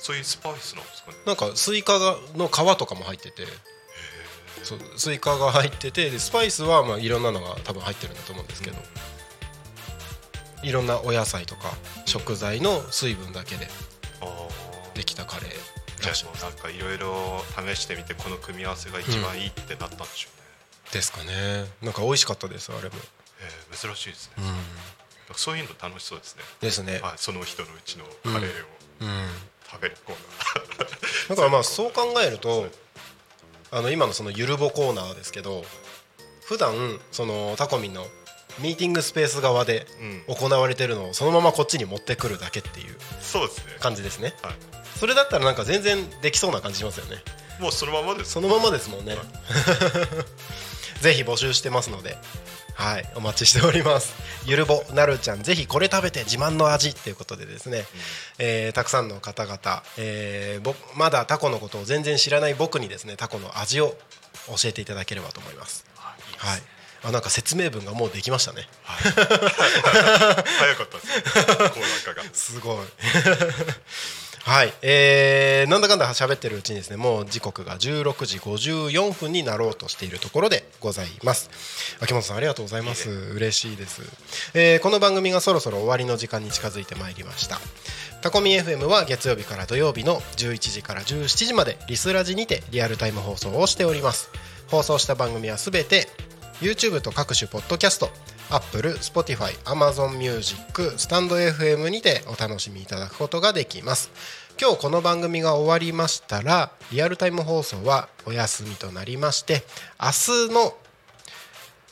[0.00, 1.16] そういうスパイスなんですかね。
[1.24, 3.46] なんかスイカがの皮とかも入ってて
[4.62, 8.76] そうスイカが入っててでスパイスはまあいろんなのが多分入ってるんだと思うんですけど、
[10.62, 11.72] いろんなお野菜とか
[12.04, 13.68] 食材の水分だけで
[14.20, 15.50] ああできたカレー
[16.00, 17.42] じゃらしいあなんかいろいろ
[17.74, 20.42] 試してみてこの組み合わせが一番いいってなったんでしょうね、
[20.92, 21.64] ですかね。
[21.82, 22.94] なんか美味しかったですあれも。
[23.40, 25.34] えー珍しいですね、うん。
[25.36, 27.00] そういうの楽しそうですね、ですね。
[27.02, 28.66] はい、その人のうちのカレーを
[29.00, 29.28] うん。
[29.70, 30.16] 食べるコー
[30.78, 32.66] ナー、 だからまあそう考えると
[33.72, 35.62] あの今のそのゆるぼコーナーですけど
[36.44, 36.74] 普段
[37.12, 38.04] そのタコミンの
[38.60, 39.86] ミーティングスペース側で
[40.28, 40.34] うん。
[40.34, 42.96] 行われてるのをそのままこっちに持ってくるだけっていう
[43.78, 44.34] 感じですね。
[44.42, 44.54] はい、
[44.98, 47.22] それだったらなんか全然できそうな感じしますよね。
[47.60, 48.32] もうそのままです。
[48.32, 49.16] そのままですもんね。
[51.00, 52.18] ぜひ募集してますので
[52.80, 54.14] はいお待ちしております。
[54.46, 57.84] ゆるぼなるちゃんぜひこれ食べて自慢の味っていうことでですね、
[58.38, 63.94] えーたくさんの方々、えーぼまだタコのことを全然知らない僕にですねタコの味を
[64.48, 65.84] 教えていただければと思います。
[66.38, 66.62] はい。
[67.02, 68.66] あなんか説明文がもうできましたね。
[68.84, 69.24] 早か
[70.84, 72.86] ったです すごい
[74.42, 81.50] はい、えーなんだかんだ喋ってるうちにですねもう時刻が16時54分になろうとしているところでございます。
[82.00, 83.10] 秋元さんありがとうございます。
[83.10, 84.02] 嬉しいです、
[84.54, 87.60] えーこの番組がそろそろ終わりの時間に近づいてまいりました。
[88.22, 94.30] タコミ FM は月曜日から土曜日の11時から17時までリスラジにてリアルタイム放送をしております。
[94.68, 96.08] 放送した番組はすべて
[96.60, 98.10] YouTube と各種ポッドキャスト
[98.50, 104.10] Apple、Spotify、Amazon Music、スタンド FM にてお楽しみいただくことができます。
[104.60, 109.62] 今日この番組が終わりましたらリアルタイム放送はお休みとなりまして
[109.98, 110.74] 明日の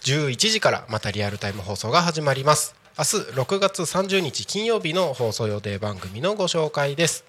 [0.03, 2.75] 11時からまたリアルタイム放送が始まります。
[2.99, 7.25] 明日6月30日金曜日の放送予定番組のご紹介です。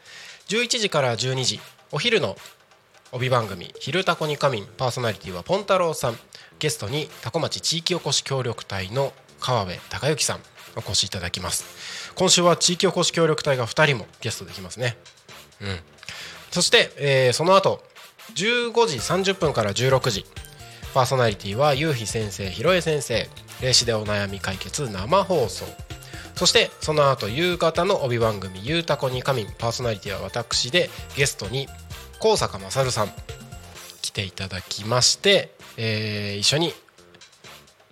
[0.47, 1.59] 11時から12時
[1.91, 2.35] お昼の
[3.11, 6.19] 帯番組「昼タコに仮眠」パーソナリティはポン太郎さん。
[6.59, 10.39] ゲストにタコ町地域おこし協力隊の川辺隆之さん
[10.75, 12.13] お越しいただきます。
[12.15, 14.97] 今週は地域おこし協力隊が2人もゲストできますね。
[15.61, 15.79] うん。
[16.51, 17.81] そして、えーその後
[18.35, 20.25] 15時30分から16時
[20.93, 23.27] パーソナリティはゆうひ先生ひろえ先生
[23.61, 25.65] 霊視でお悩み解決生放送。
[26.35, 31.67] そしてその後夕方の帯番組「ゆうたこに仮眠」パーソナリティは私でゲストに
[32.19, 33.13] 高坂勝さん
[34.01, 36.73] 来ていただきまして、えー、一緒に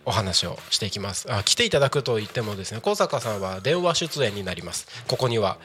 [0.04, 1.32] お話をしていきます。
[1.32, 4.88] あ来ていただくと言ってもですね高坂さんは電話出演になります。
[5.08, 5.58] ここには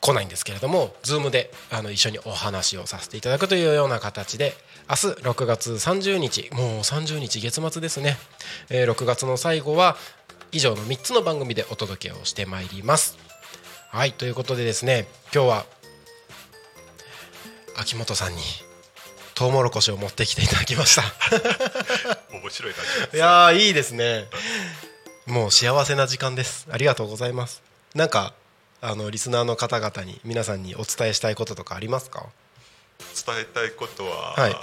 [0.00, 4.54] 来ないんですけれども Zoom であの一緒にお話をさせていただくというような形で
[4.88, 8.16] 明日6月30日もう30日月末ですね、
[8.70, 9.96] えー、6月の最後は
[10.52, 13.18] 以上の3つの番組でお届けをしてまいります。
[13.90, 15.66] はいということでですね今日は
[17.76, 18.42] 秋元さんに
[19.34, 21.02] トウモロコシを持ってきていただきました。
[22.32, 24.28] 面白い感じいやいいですね。
[25.26, 26.66] もう幸せな時間です。
[26.70, 27.62] ありがとうございます。
[27.94, 28.32] なんか
[28.80, 32.26] あのリスナーの方々に皆さんにお伝えしたいこととかありますか？
[33.26, 34.56] 伝えたいことは、はい、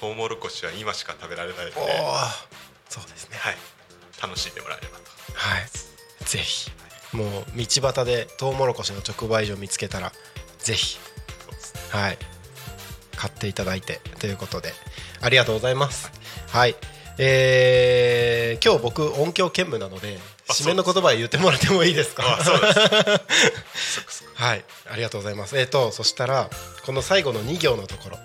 [0.00, 1.76] トウモロコシは今しか食べられないので
[2.90, 3.38] そうですね。
[3.38, 3.56] はい。
[4.20, 5.04] 楽しんでもらえればと。
[5.34, 5.68] はい。
[6.26, 6.70] ぜひ。
[7.12, 10.12] もう道端でトウモロコシの直売所を見つけたら
[10.58, 10.98] ぜひ、
[11.90, 12.18] はい
[13.16, 14.72] 買っていただいてということで
[15.20, 16.10] ありがとうございます。
[16.48, 16.76] はい。
[17.18, 22.22] えー、今日僕音響兼務なので締めの言葉言ってもらってもいいですか？
[24.34, 24.64] はい。
[24.90, 25.58] ありがとうございます。
[25.58, 26.48] えっ、ー、とそしたら
[26.84, 28.18] この最後の2行のところ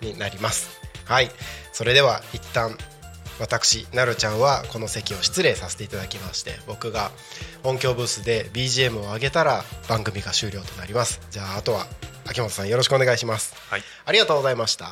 [0.00, 0.70] になります。
[1.04, 1.34] はい、はい、
[1.72, 2.76] それでは一旦
[3.38, 7.10] 私なるちゃんはこの席を失礼させていただきまして僕が
[7.64, 11.20] 音響ブースで BGM を上げたら番組が終了となります。
[11.30, 11.86] じゃああとは
[12.26, 14.88] 秋元さんよろしくお願いします、はい、ありがとうございました。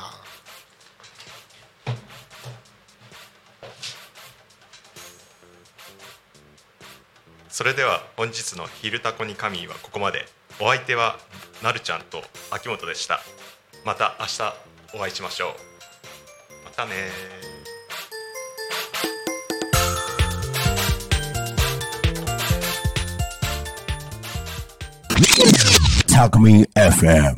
[7.49, 10.27] それでは本日の「昼タコに神」はここまで。
[10.59, 11.17] お相手は
[11.63, 13.19] なるちゃんと秋元でした。
[13.83, 14.53] また明日
[14.93, 16.65] お会いしましょう。
[16.65, 16.91] またね
[26.15, 27.37] Alchemy FM.